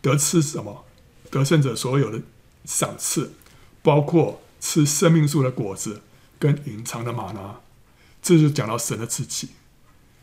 [0.00, 0.86] 得吃什么？
[1.30, 2.22] 得胜者所有的
[2.64, 3.34] 赏赐，
[3.82, 6.00] 包括吃生命树的果子
[6.38, 7.60] 跟隐藏的吗哪。
[8.22, 9.50] 这就讲到神的自己，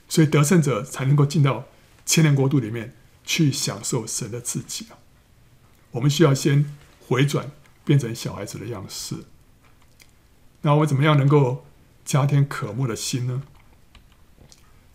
[0.09, 1.65] 所以得胜者才能够进到
[2.03, 4.97] 千年国度里面去享受神的自己啊。
[5.91, 6.76] 我们需要先
[7.07, 7.51] 回转，
[7.84, 9.17] 变成小孩子的样式。
[10.66, 11.63] 那我怎么样能够
[12.03, 13.43] 加添渴慕的心呢？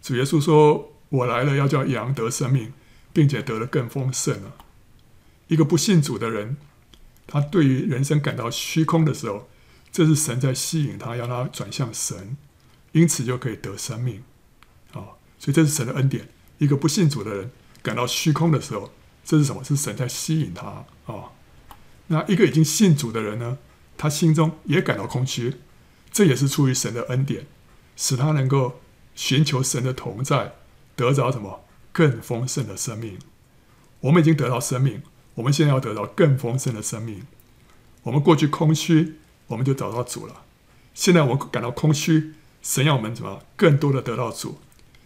[0.02, 2.72] 主耶稣说：“我来了，要叫羊得生命，
[3.12, 4.50] 并且得的更丰盛啊。”
[5.46, 6.56] 一个不信主的人，
[7.28, 9.48] 他对于人生感到虚空的时候，
[9.92, 12.36] 这是神在吸引他，要他转向神，
[12.90, 14.24] 因此就可以得生命。
[14.92, 16.28] 啊，所以这是神的恩典。
[16.58, 18.90] 一个不信主的人感到虚空的时候，
[19.24, 19.62] 这是什么？
[19.62, 21.30] 是神在吸引他啊、
[22.08, 23.58] 那一个已经信主的人呢？
[24.00, 25.56] 他心中也感到空虚，
[26.10, 27.46] 这也是出于神的恩典，
[27.96, 28.80] 使他能够
[29.14, 30.54] 寻求神的同在，
[30.96, 33.18] 得着什么更丰盛的生命。
[34.00, 35.02] 我们已经得到生命，
[35.34, 37.26] 我们现在要得到更丰盛的生命。
[38.04, 39.16] 我们过去空虚，
[39.48, 40.44] 我们就找到主了。
[40.94, 42.32] 现在我们感到空虚，
[42.62, 44.60] 神要我们怎么更多的得到主？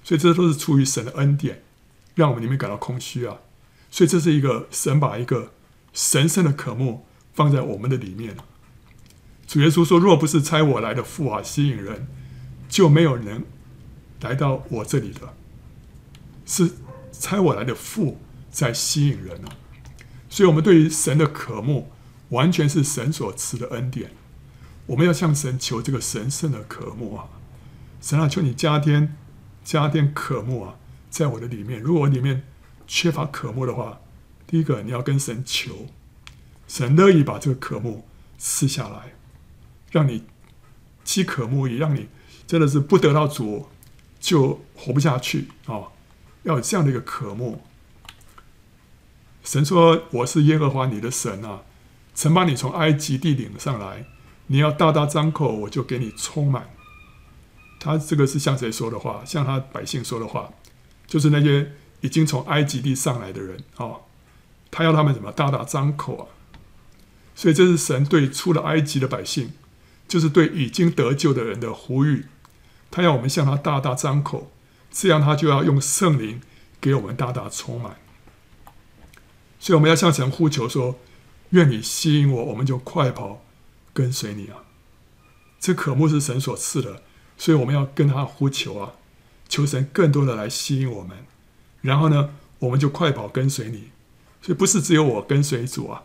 [0.05, 1.65] 所以这都是出于神的恩典，
[2.15, 3.39] 让我们里面感到空虚啊。
[3.91, 5.53] 所以这是一个神把一个
[5.93, 8.37] 神圣的渴慕放在我们的里面。
[9.47, 12.07] 主耶稣说：“若不是差我来的父啊吸引人，
[12.69, 13.45] 就没有人
[14.21, 15.35] 来到我这里的。
[16.47, 16.73] 是
[17.13, 18.19] 差我来的父
[18.51, 19.57] 在吸引人啊。
[20.29, 21.91] 所以，我们对于神的渴慕，
[22.31, 24.11] 完全是神所赐的恩典。
[24.87, 27.27] 我们要向神求这个神圣的渴慕啊！
[28.01, 29.17] 神啊，求你加添
[29.63, 30.77] 加添渴慕啊，
[31.09, 31.81] 在我的里面。
[31.81, 32.45] 如果我里面……
[32.87, 33.99] 缺乏渴慕的话，
[34.47, 35.87] 第一个你要跟神求，
[36.69, 39.15] 神乐意把这个渴慕赐下来，
[39.95, 40.25] 让你
[41.05, 42.09] 饥渴慕义，让你
[42.49, 43.69] 真的是不得到主
[44.19, 45.95] 就活不下去啊、
[46.43, 47.63] 要有这样的一个渴慕。
[49.45, 51.63] 神说：“我是耶和华你的神啊，
[52.13, 54.07] 曾把你从埃及地领上来，
[54.49, 56.71] 你要大大张口，我就给你充满。”
[57.79, 59.23] 他这个是向谁说的话？
[59.25, 60.51] 向他百姓说的话，
[61.07, 61.73] 就是那些。
[62.01, 63.93] 已经从埃及地上来的人啊、
[64.71, 66.25] 他要他们怎么大大张口啊？
[67.35, 69.53] 所以这是神对出了埃及的百姓，
[70.07, 72.27] 就是对已经得救的人的呼吁。
[72.91, 74.53] 他要我们向他大大张口，
[74.91, 76.41] 这样他就要用圣灵
[76.81, 77.97] 给我们大大充满。
[79.59, 80.99] 所以我们要向神呼求说
[81.51, 83.43] ：“愿你吸引我，我们就快跑
[83.93, 84.63] 跟随你啊！”
[85.59, 87.03] 这渴慕是神所赐的，
[87.39, 88.93] 所以我们要跟他呼求啊，
[89.49, 91.25] 求神更多的来吸引我们。
[91.81, 93.89] 然后呢，我们就快跑跟随你，
[94.43, 96.03] 所以不是只有我跟随主啊，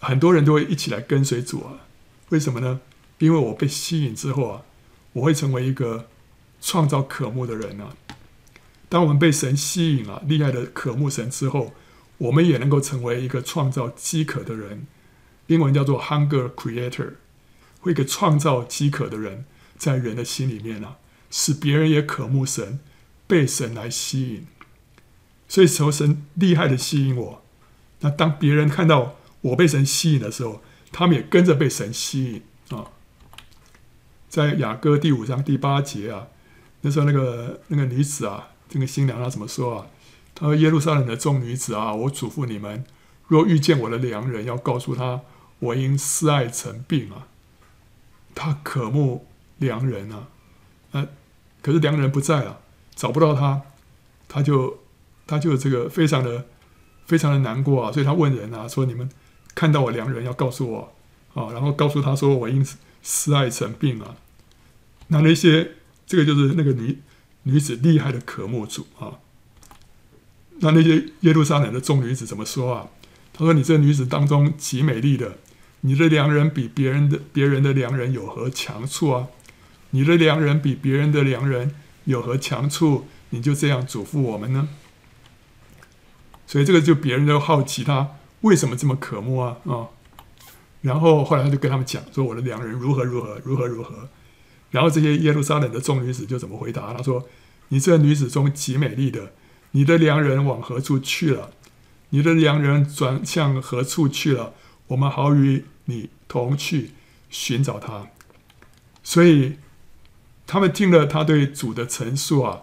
[0.00, 1.86] 很多人都会一起来跟随主啊。
[2.30, 2.80] 为什么呢？
[3.18, 4.62] 因为我被吸引之后啊，
[5.12, 6.08] 我会成为一个
[6.60, 7.96] 创造渴慕的人啊。
[8.88, 11.74] 当我们被神吸引啊，厉害的渴慕神之后，
[12.18, 14.86] 我们也能够成为一个创造饥渴的人。
[15.48, 17.14] 英文叫做 hunger creator，
[17.80, 19.44] 会一个创造饥渴的人，
[19.76, 20.96] 在人的心里面啊，
[21.30, 22.80] 使别人也渴慕神，
[23.26, 24.46] 被神来吸引。
[25.48, 27.42] 所以，求神厉害的吸引我。
[28.00, 30.62] 那当别人看到我被神吸引的时候，
[30.92, 32.42] 他们也跟着被神吸引。
[34.28, 36.28] 在雅歌第五章第八节啊，
[36.82, 39.86] 那时候那个那个女子啊，这个新娘她怎么说啊？
[40.34, 42.84] 她说：“耶路撒冷的众女子啊，我嘱咐你们，
[43.26, 45.22] 若遇见我的良人，要告诉他，
[45.58, 47.26] 我因思爱成病啊。
[48.34, 49.26] 他渴慕
[49.58, 50.28] 良人啊，
[50.92, 51.08] 呃，
[51.62, 52.60] 可是良人不在了，
[52.94, 53.62] 找不到他，
[54.28, 54.78] 他就。”
[55.30, 56.46] 他就这个非常的
[57.04, 59.06] 非常的难过啊，所以他问人啊，说你们
[59.54, 60.94] 看到我良人要告诉我
[61.34, 62.66] 啊，然后告诉他说我因
[63.08, 64.16] 思爱成病啊。
[65.06, 65.72] 那那些
[66.06, 66.98] 这个就是那个女
[67.44, 69.16] 女子厉害的渴慕主啊。
[70.60, 72.88] 那那些耶路撒冷的众女子怎么说啊？
[73.32, 75.38] 他说：“你这女子当中极美丽的，
[75.82, 79.28] 你的良人比别人的别人的良人有何强处啊？
[79.90, 83.06] 你的良人比别人的良人有何强处？
[83.30, 84.68] 你就这样嘱咐我们呢？”
[86.48, 89.86] 所以这个就别人都好奇他为什么这么渴慕啊啊、
[90.80, 94.08] 然后后来他就跟他们讲说，我的良人如何如何如何如何。
[94.70, 96.92] 然后这些耶路撒冷的众女子就怎么回答？
[96.92, 97.26] 他说
[97.68, 99.32] ：“你这女子中极美丽的，
[99.70, 101.50] 你的良人往何处去了？
[102.10, 104.54] 你的良人转向何处去了？
[104.88, 106.90] 我们好与你同去
[107.30, 108.08] 寻找他。
[109.02, 109.56] 所以，
[110.46, 112.62] 他们听了他对主的陈述啊，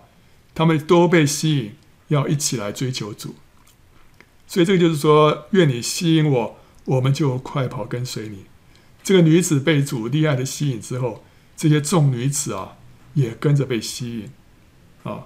[0.53, 1.75] 他们都被吸引，
[2.09, 3.35] 要一起来追求主。
[4.45, 8.45] 所以，这个就是说，愿你吸引我，我们就快跑跟随你。
[9.03, 11.23] 这个女子被主厉害的吸引之后，
[11.55, 12.77] 这些众女子啊，
[13.13, 14.31] 也跟着被吸引
[15.03, 15.25] 啊。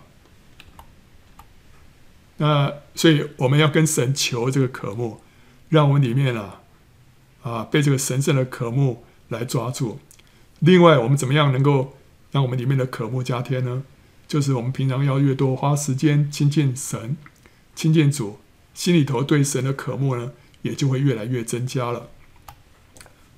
[2.38, 5.22] 那所以，我们要跟神求这个渴慕，
[5.70, 6.62] 让我们里面啊
[7.42, 10.00] 啊被这个神圣的渴慕来抓住。
[10.60, 11.98] 另外，我们怎么样能够
[12.32, 13.84] 让我们里面的渴慕加添呢？
[14.28, 17.18] 就是我们平常要越多花时间亲近神、
[17.76, 18.40] 亲近主。
[18.74, 20.32] 心里头对神的渴慕呢，
[20.62, 22.10] 也就会越来越增加了。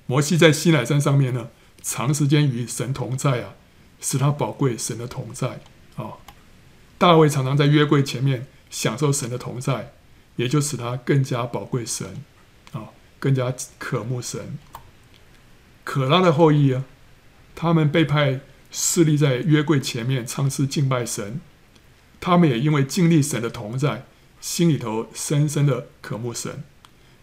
[0.06, 1.48] 摩西在西乃山上面呢，
[1.82, 3.54] 长时间与神同在啊，
[4.00, 5.60] 使他宝贵神的同在
[5.96, 6.18] 啊。
[6.98, 9.92] 大卫常常在约柜前面享受神的同在，
[10.36, 12.24] 也就使他更加宝贵神
[12.72, 14.58] 啊，更加渴慕神。
[15.84, 16.84] 可拉的后裔啊，
[17.54, 21.40] 他们被派侍立在约柜前面唱诗敬拜神，
[22.20, 24.04] 他们也因为经历神的同在。
[24.40, 26.64] 心里头深深的渴慕神，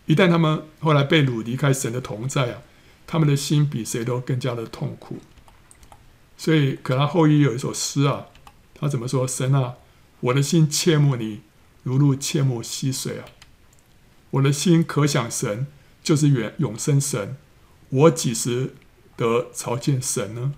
[0.10, 2.64] 一旦他们后来被掳离开神的同在啊，
[3.06, 5.20] 他们的心比谁都更加的痛苦。
[6.36, 8.26] 所以，可他后裔有一首诗啊，
[8.74, 9.28] 他怎么说？
[9.28, 9.76] 神啊，
[10.22, 11.42] 我的心切慕你，
[11.84, 13.26] 如鹿切慕溪水啊！
[14.32, 15.68] 我的心可想神，
[16.02, 17.38] 就是远永生神。
[17.90, 18.74] 我几时
[19.16, 20.56] 得朝见神呢？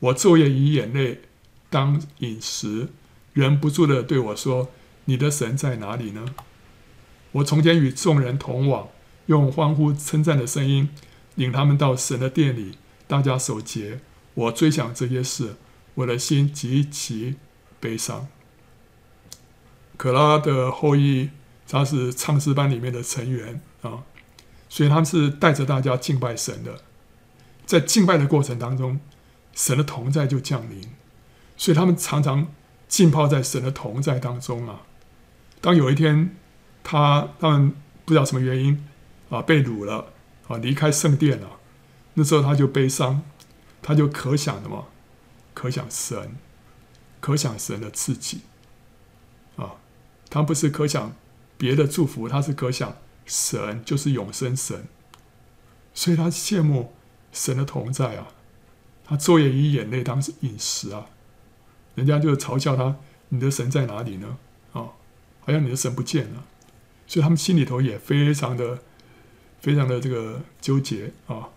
[0.00, 1.22] 我昼夜以眼泪
[1.70, 2.88] 当饮食，
[3.32, 4.70] 忍不住的对我说。
[5.06, 6.26] 你的神在哪里呢？
[7.32, 8.88] 我从前与众人同往，
[9.26, 10.88] 用欢呼称赞的声音
[11.36, 14.00] 领他们到神的殿里，大家守节。
[14.34, 15.56] 我追想这些事，
[15.94, 17.36] 我的心极其
[17.78, 18.28] 悲伤。
[19.96, 21.30] 可拉的后裔，
[21.68, 24.04] 他是唱诗班里面的成员啊，
[24.68, 26.82] 所以他们是带着大家敬拜神的。
[27.66, 28.98] 在敬拜的过程当中，
[29.52, 30.80] 神的同在就降临，
[31.56, 32.52] 所以他们常常
[32.88, 34.82] 浸泡在神的同在当中啊。
[35.60, 36.34] 当有一天，
[36.82, 37.70] 他他们
[38.04, 38.86] 不知道什么原因
[39.28, 40.12] 啊，被掳了
[40.48, 41.58] 啊，离开圣殿了，
[42.14, 43.22] 那时候他就悲伤，
[43.80, 44.86] 他就可想的嘛，
[45.54, 46.36] 可想神，
[47.20, 48.42] 可想神的自己。
[49.56, 49.76] 啊，
[50.28, 51.12] 他不是可想
[51.58, 54.86] 别的祝福，他是可想神，就是永生神，
[55.92, 56.94] 所以他羡慕
[57.30, 58.28] 神的同在啊，
[59.04, 61.06] 他昼夜以眼泪当是饮食啊，
[61.94, 62.96] 人家就嘲笑他，
[63.28, 64.38] 你的神在哪里呢？
[64.72, 64.90] 啊
[65.42, 66.44] 好像你的神不见了，
[67.10, 68.78] 所以他们心里头也非常的、
[69.58, 71.48] 非常的这个纠结啊。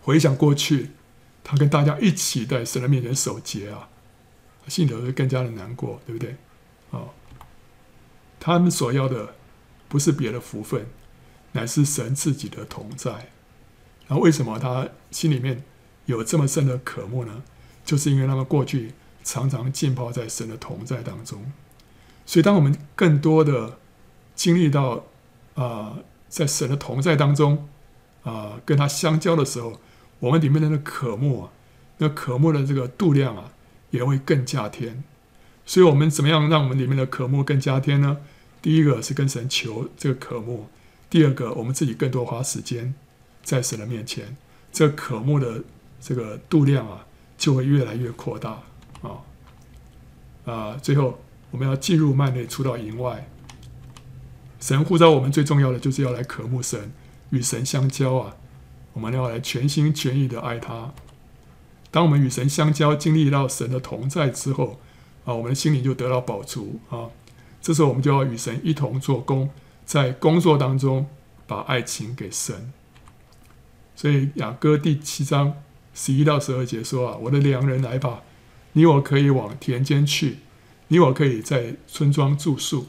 [0.00, 0.92] 回想过去，
[1.44, 3.90] 他跟大家一起在神的面前守节啊，
[4.66, 6.36] 心里头就更加的难过，对不对？
[6.90, 7.04] 啊，
[8.40, 9.34] 他们所要的
[9.90, 10.86] 不是别的福分，
[11.52, 13.10] 乃是神自己的同在。
[14.06, 15.62] 然后为什么他心里面
[16.06, 17.42] 有这么深的渴慕呢？
[17.84, 21.52] 就是因为他们过去常常浸泡在神的同在当中。
[22.24, 23.78] 所以，当我们更多的
[24.34, 25.04] 经历到
[25.54, 27.68] 啊、在神的同在当中
[28.22, 29.80] 啊、跟他相交的时候，
[30.18, 31.50] 我们里面的那渴慕啊，
[31.98, 33.52] 那渴慕的这个度量啊，
[33.90, 35.04] 也会更加添。
[35.66, 38.18] 所以，我们怎么样让我们里面的渴慕更加添呢？
[38.60, 40.68] 第一个是跟神求这个渴慕；
[41.10, 42.94] 第二个，我们自己更多花时间
[43.42, 44.36] 在神的面前，
[44.72, 45.62] 这渴慕的
[46.00, 47.06] 这个度量啊，
[47.36, 48.62] 就会越来越扩大
[49.02, 49.20] 啊
[50.44, 51.18] 啊、最后。
[51.52, 53.28] 我们要进入幔内，出到营外。
[54.62, 56.92] 神呼召我们最重要的就是要来渴慕神，
[57.30, 58.36] 与神相交啊！
[58.92, 60.94] 我们要来全心全意的爱他。
[61.90, 64.78] 当我们与神相交，经历到神的同在之后
[65.24, 67.10] 啊，我们的心灵就得到保足啊。
[67.60, 69.50] 这时候我们就要与神一同做工，
[69.84, 71.08] 在工作当中
[71.48, 72.72] 把爱情给神。
[73.96, 75.54] 所以雅歌第七章
[75.92, 78.22] 十一到十二节说啊：“我的良人来吧，
[78.74, 80.38] 你我可以往田间去。”
[80.86, 82.86] 你我可以在村庄住宿。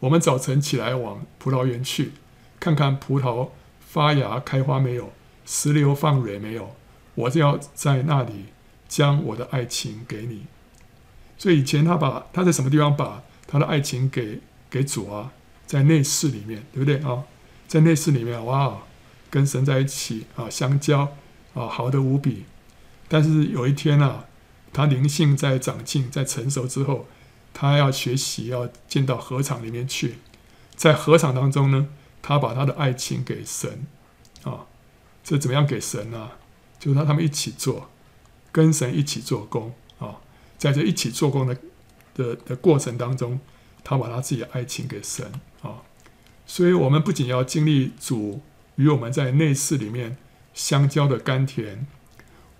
[0.00, 2.12] 我们早晨起来往葡萄园去，
[2.60, 3.48] 看看葡萄
[3.80, 5.12] 发芽开花没有，
[5.44, 6.76] 石榴放蕊没有。
[7.16, 8.46] 我就要在那里
[8.86, 10.46] 将我的爱情给你。
[11.36, 14.40] 所以以前他把他在什么地方把他的爱情给
[14.70, 15.32] 给主啊？
[15.66, 17.24] 在内室里面，对不对啊？
[17.66, 18.78] 在内室里面，哇，
[19.28, 21.00] 跟神在一起啊，相交
[21.54, 22.44] 啊，好的无比。
[23.08, 24.26] 但是有一天啊，
[24.72, 27.08] 他灵性在长进、在成熟之后。
[27.52, 30.18] 他要学习，要进到禾场里面去，
[30.76, 31.88] 在禾场当中呢，
[32.22, 33.86] 他把他的爱情给神
[34.44, 34.66] 啊，
[35.24, 36.30] 这怎么样给神呢？
[36.78, 37.90] 就是让他们一起做，
[38.52, 40.20] 跟神一起做工啊，
[40.56, 41.56] 在这一起做工的
[42.14, 43.40] 的的过程当中，
[43.82, 45.32] 他把他自己的爱情给神
[45.62, 45.82] 啊。
[46.46, 48.40] 所以，我们不仅要经历主
[48.76, 50.16] 与我们在内室里面
[50.54, 51.86] 相交的甘甜，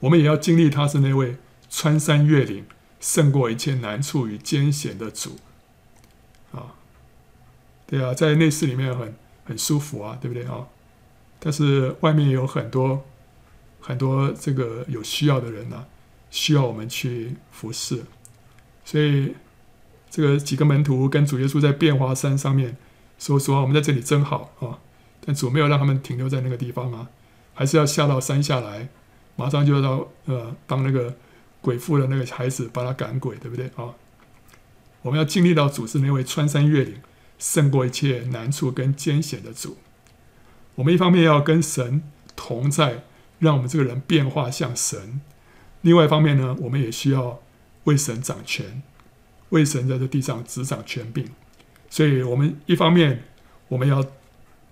[0.01, 1.37] 我们也要经历他是那位
[1.71, 2.67] 穿山越岭、
[3.01, 5.39] 胜过一切难处与艰险的主
[6.53, 6.75] 啊。
[7.87, 10.67] 对啊，在内室里面很很舒服啊，对不对啊？
[11.39, 13.05] 但是外面有很多
[13.81, 15.87] 很多这个有需要的人呢、
[16.31, 18.05] 需要我们去服侍。
[18.85, 19.35] 所以，
[20.11, 22.77] 这个几个门徒跟主耶稣在变化山上面。
[23.19, 24.79] 说实话，我们在这里真好啊！
[25.27, 27.09] 但主没有让他们停留在那个地方啊，
[27.53, 28.89] 还是要下到山下来，
[29.35, 31.17] 马上就要到呃，当那个
[31.61, 33.95] 鬼父的那个孩子把他赶鬼，对不对啊？
[35.03, 36.97] 我们要经历到主是那位穿山越岭、
[37.39, 39.77] 胜过一切难处跟艰险的主。
[40.75, 42.03] 我们一方面要跟神
[42.37, 43.05] 同在，
[43.39, 45.21] 让我们这个人变化像神；
[45.83, 47.41] 另外一方面呢，我们也需要
[47.85, 48.83] 为神掌权，
[49.51, 51.29] 为神在这地上执掌权柄。
[51.91, 53.25] 所以，我们一方面
[53.69, 54.05] 我们要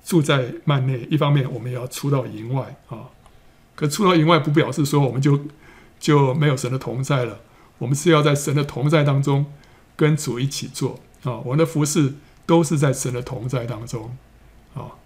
[0.05, 3.11] 住在幔内，一方面我们也要出到营外啊。
[3.75, 5.39] 可出到营外不表示说我们就
[5.99, 7.41] 就没有神的同在了。
[7.79, 9.47] 我们是要在神的同在当中
[9.97, 11.39] 跟主一起做啊。
[11.45, 12.15] 我们的服饰
[12.47, 14.17] 都是在神的同在当中
[14.75, 14.97] 啊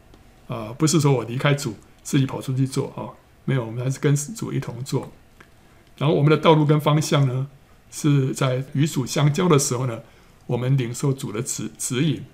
[0.49, 5.11] 啊，不是说我离开主自己跑出去做啊，没有，我们还是跟主一同做。
[5.99, 7.49] 然后我们的道路跟方向呢，
[7.91, 10.01] 是在与主相交的时候呢。
[10.47, 12.25] 我们领受主的指指引，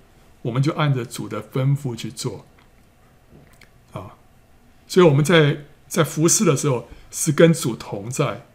[0.41, 2.47] 我们就按着主的吩咐去做，
[3.91, 4.15] 啊，
[4.87, 8.46] 所以我们在在服侍的时候是跟主同在，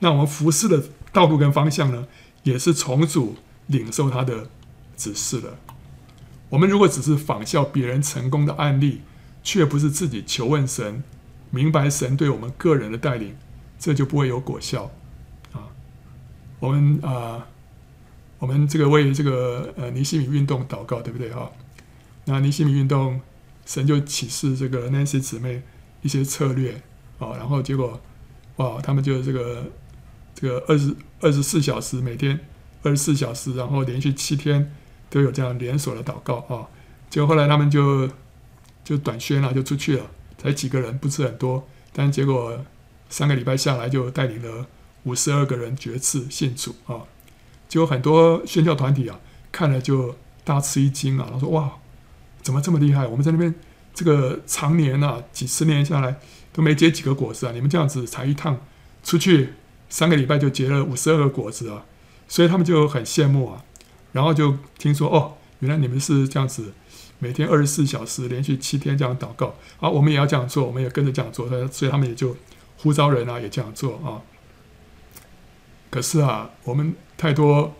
[0.00, 0.82] 那我们服侍的
[1.12, 2.06] 道路跟方向呢，
[2.42, 3.36] 也是从主
[3.68, 4.50] 领受他的
[4.96, 5.56] 指示的。
[6.50, 9.02] 我们如果只是仿效别人成功的案例，
[9.42, 11.02] 却不是自己求问神，
[11.50, 13.36] 明白神对我们个人的带领，
[13.78, 14.90] 这就不会有果效，
[15.52, 15.70] 啊，
[16.58, 17.46] 我们啊。
[18.40, 21.52] 我们这个为这个呃尼西米运动祷告，对不对哈？
[22.24, 23.20] 那尼西米运动，
[23.66, 25.60] 神就启示这个 Nancy 姊妹
[26.00, 26.80] 一些策略
[27.18, 28.00] 啊，然后结果
[28.56, 29.64] 哇，他们就这个
[30.40, 32.38] 这个二十二十四小时每天
[32.82, 34.74] 二十四小时，然后连续七天
[35.10, 36.66] 都有这样连锁的祷告啊。
[37.10, 38.08] 结果后来他们就
[38.82, 40.06] 就短宣了，就出去了，
[40.38, 42.64] 才几个人，不是很多，但结果
[43.08, 44.66] 三个礼拜下来就带领了
[45.02, 47.02] 五十二个人决次信主啊。
[47.68, 49.20] 就有很多宣教团体啊，
[49.52, 51.28] 看了就大吃一惊啊！
[51.32, 51.70] 他说：“哇，
[52.42, 53.06] 怎么这么厉害？
[53.06, 53.54] 我们在那边
[53.94, 56.18] 这个常年啊，几十年下来
[56.52, 57.52] 都没结几个果子啊！
[57.52, 58.58] 你们这样子才一趟
[59.04, 59.50] 出去
[59.90, 61.84] 三个礼拜就结了五十二个果子啊！
[62.26, 63.62] 所以他们就很羡慕啊。
[64.12, 66.72] 然后就听说哦，原来你们是这样子，
[67.18, 69.90] 每天二十四小时连续七天这样祷告啊！
[69.90, 71.46] 我们也要这样做，我们也跟着这样做。
[71.68, 72.34] 所以他们也就
[72.78, 74.24] 呼召人啊，也这样做啊。
[75.90, 76.94] 可是啊，我们。
[77.20, 77.76] 太多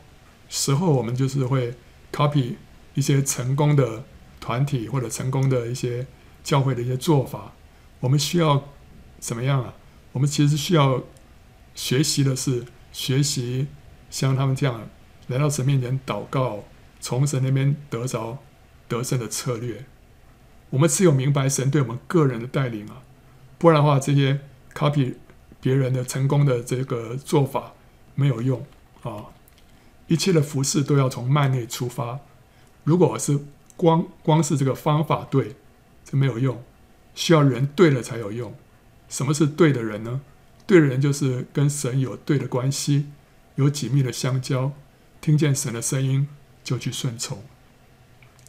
[0.51, 1.73] 时候，我们就是会
[2.13, 2.57] copy
[2.93, 4.05] 一些成功的
[4.39, 6.07] 团体或者成功的一些
[6.45, 7.55] 教会的一些做法。
[8.01, 8.63] 我们需要
[9.19, 9.73] 怎么样啊？
[10.13, 11.03] 我们其实需要
[11.81, 13.67] 学习的是学习
[14.11, 14.87] 像他们这样
[15.29, 16.65] 来到神面前祷告，
[17.01, 18.37] 从神那边得着
[18.87, 19.87] 得胜的策略。
[20.69, 23.01] 我们只有明白神对我们个人的带领啊，
[23.57, 24.41] 不然的话，这些
[24.75, 25.15] copy
[25.59, 27.73] 别人的成功的这个做法
[28.15, 28.67] 没有用。
[29.03, 29.33] 啊，
[30.07, 32.21] 一切的服事都要从幔内出发。
[32.85, 33.41] 如果是
[33.77, 35.57] 光光是这个方法对，
[36.05, 36.63] 这没有用，
[37.15, 38.55] 需要人对了才有用。
[39.09, 40.21] 什么是对的人呢？
[40.71, 43.07] 对的人就是跟神有对的关系，
[43.57, 44.73] 有紧密的相交，
[45.21, 46.29] 听见神的声音
[46.63, 47.43] 就去顺从。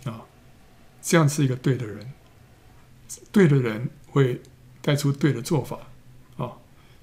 [0.03, 0.21] 啊，
[1.01, 2.13] 这样是一个对的人。
[3.31, 4.39] 对的人会
[4.83, 5.79] 带出对的做法。
[6.37, 6.57] 啊，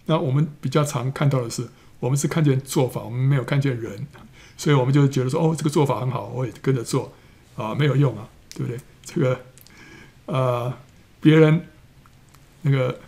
[0.07, 1.69] 那我们比较常看到的是。
[1.99, 4.07] 我们是看见做法，我们没有看见人，
[4.57, 7.13] 所以我们就觉得说，哦，这个做法很好，我也跟着做，
[7.57, 8.79] 啊，没有用啊，对不对？
[9.03, 9.41] 这个，
[10.27, 10.73] 呃，
[11.21, 11.67] 别人
[12.63, 13.01] 那个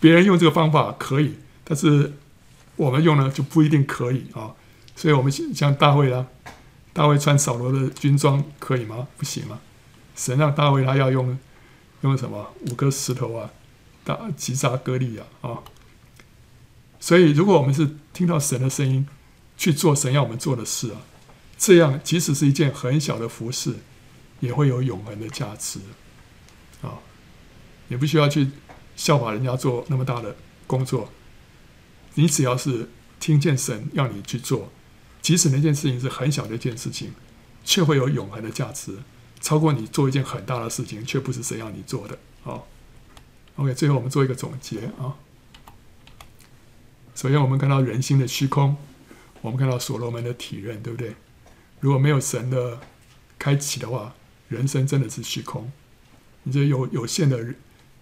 [0.00, 1.34] 别人用这个方法可以，
[1.64, 2.12] 但是
[2.76, 4.54] 我们用呢就不一定可以啊。
[4.94, 6.26] 所以我们像大卫啊，
[6.92, 9.08] 大卫穿扫罗的军装可以吗？
[9.16, 9.60] 不行啊。
[10.14, 11.38] 神让大卫他要用
[12.02, 12.54] 用什么？
[12.70, 13.50] 五个石头啊，
[14.04, 15.58] 打击杀歌利亚啊。
[17.00, 19.08] 所以，如果我们是听到神的声音，
[19.56, 21.00] 去做神要我们做的事啊，
[21.56, 23.76] 这样即使是一件很小的服事，
[24.40, 25.80] 也会有永恒的价值
[26.82, 26.98] 啊！
[27.88, 28.50] 也不需要去
[28.94, 30.36] 效法人家做那么大的
[30.66, 31.10] 工作，
[32.14, 32.88] 你只要是
[33.18, 34.70] 听见神要你去做，
[35.20, 37.12] 即使那件事情是很小的一件事情，
[37.64, 38.98] 却会有永恒的价值，
[39.40, 42.60] 超过你做一件很大的事情却不是神要你做的啊
[43.56, 45.16] ！OK，最后我们做一个总结啊。
[47.14, 48.76] 首先，我们看到人心的虚空，
[49.40, 51.14] 我们看到所罗门的体认，对不对？
[51.80, 52.80] 如果没有神的
[53.38, 54.14] 开启的话，
[54.48, 55.70] 人生真的是虚空。
[56.44, 57.54] 你这有有限的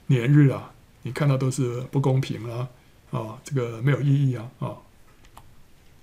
[0.07, 2.69] 年日啊，你看到都是不公平啊，
[3.11, 4.77] 啊，这个没有意义啊，啊，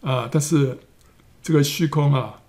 [0.02, 0.80] 啊，但是
[1.42, 2.42] 这个虚空啊，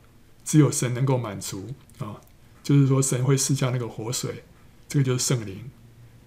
[0.45, 2.21] 只有神能够满足啊，
[2.63, 4.45] 就是说神会施下那个活水，
[4.89, 5.71] 这个就是圣灵，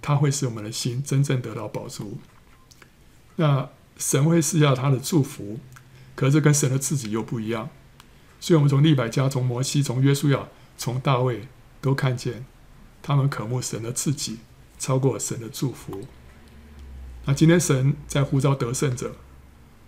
[0.02, 2.20] 它会使我们的心真正得到饱足。
[3.36, 5.60] 那神会施下他的祝福，
[6.16, 7.70] 可是跟神的自己又不一样。
[8.40, 11.48] 所以，我们从利百加、从摩西、从约书亚、从大卫
[11.80, 12.46] 都看见，
[13.04, 14.40] 他们渴慕神的自己，
[14.80, 16.08] 超过神的祝福。
[17.26, 19.16] 那今天神在呼召得胜者，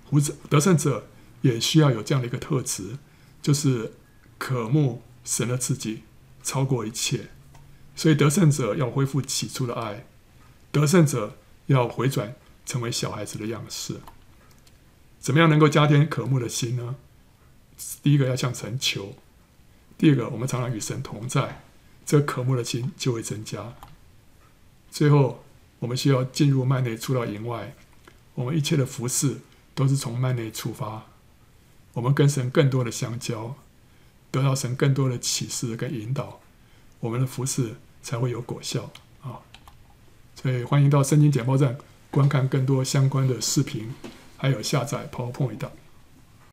[0.05, 1.07] 呼召得胜者
[1.41, 2.97] 也需要有这样的一个特质，
[3.41, 3.93] 就是
[4.37, 6.03] 渴慕神的自己，
[6.43, 7.29] 超过一切。
[7.95, 10.05] 所以，得胜者要恢复起初的爱，
[10.71, 13.97] 得胜者要回转成为小孩子的样式。
[15.19, 16.95] 怎么样能够加添渴慕的心呢？
[18.01, 19.15] 第一个要向神求，
[19.97, 21.63] 第二个我们常常与神同在，
[22.05, 23.75] 这个渴慕的心就会增加。
[24.89, 25.42] 最后，
[25.83, 27.75] 我们需要进入幔内，出到营外。
[28.35, 29.41] 我们一切的服饰
[29.75, 31.03] 都是从幔内出发。
[31.91, 33.53] 我们跟神更多的相交，
[34.31, 36.39] 得到神更多的启示跟引导，
[37.01, 38.89] 我们的服饰才会有果效
[39.21, 39.43] 啊！
[40.41, 41.77] 所以，欢迎到圣经简报站
[42.09, 43.93] 观看更多相关的视频，
[44.37, 45.67] 还有下载 PowerPoint。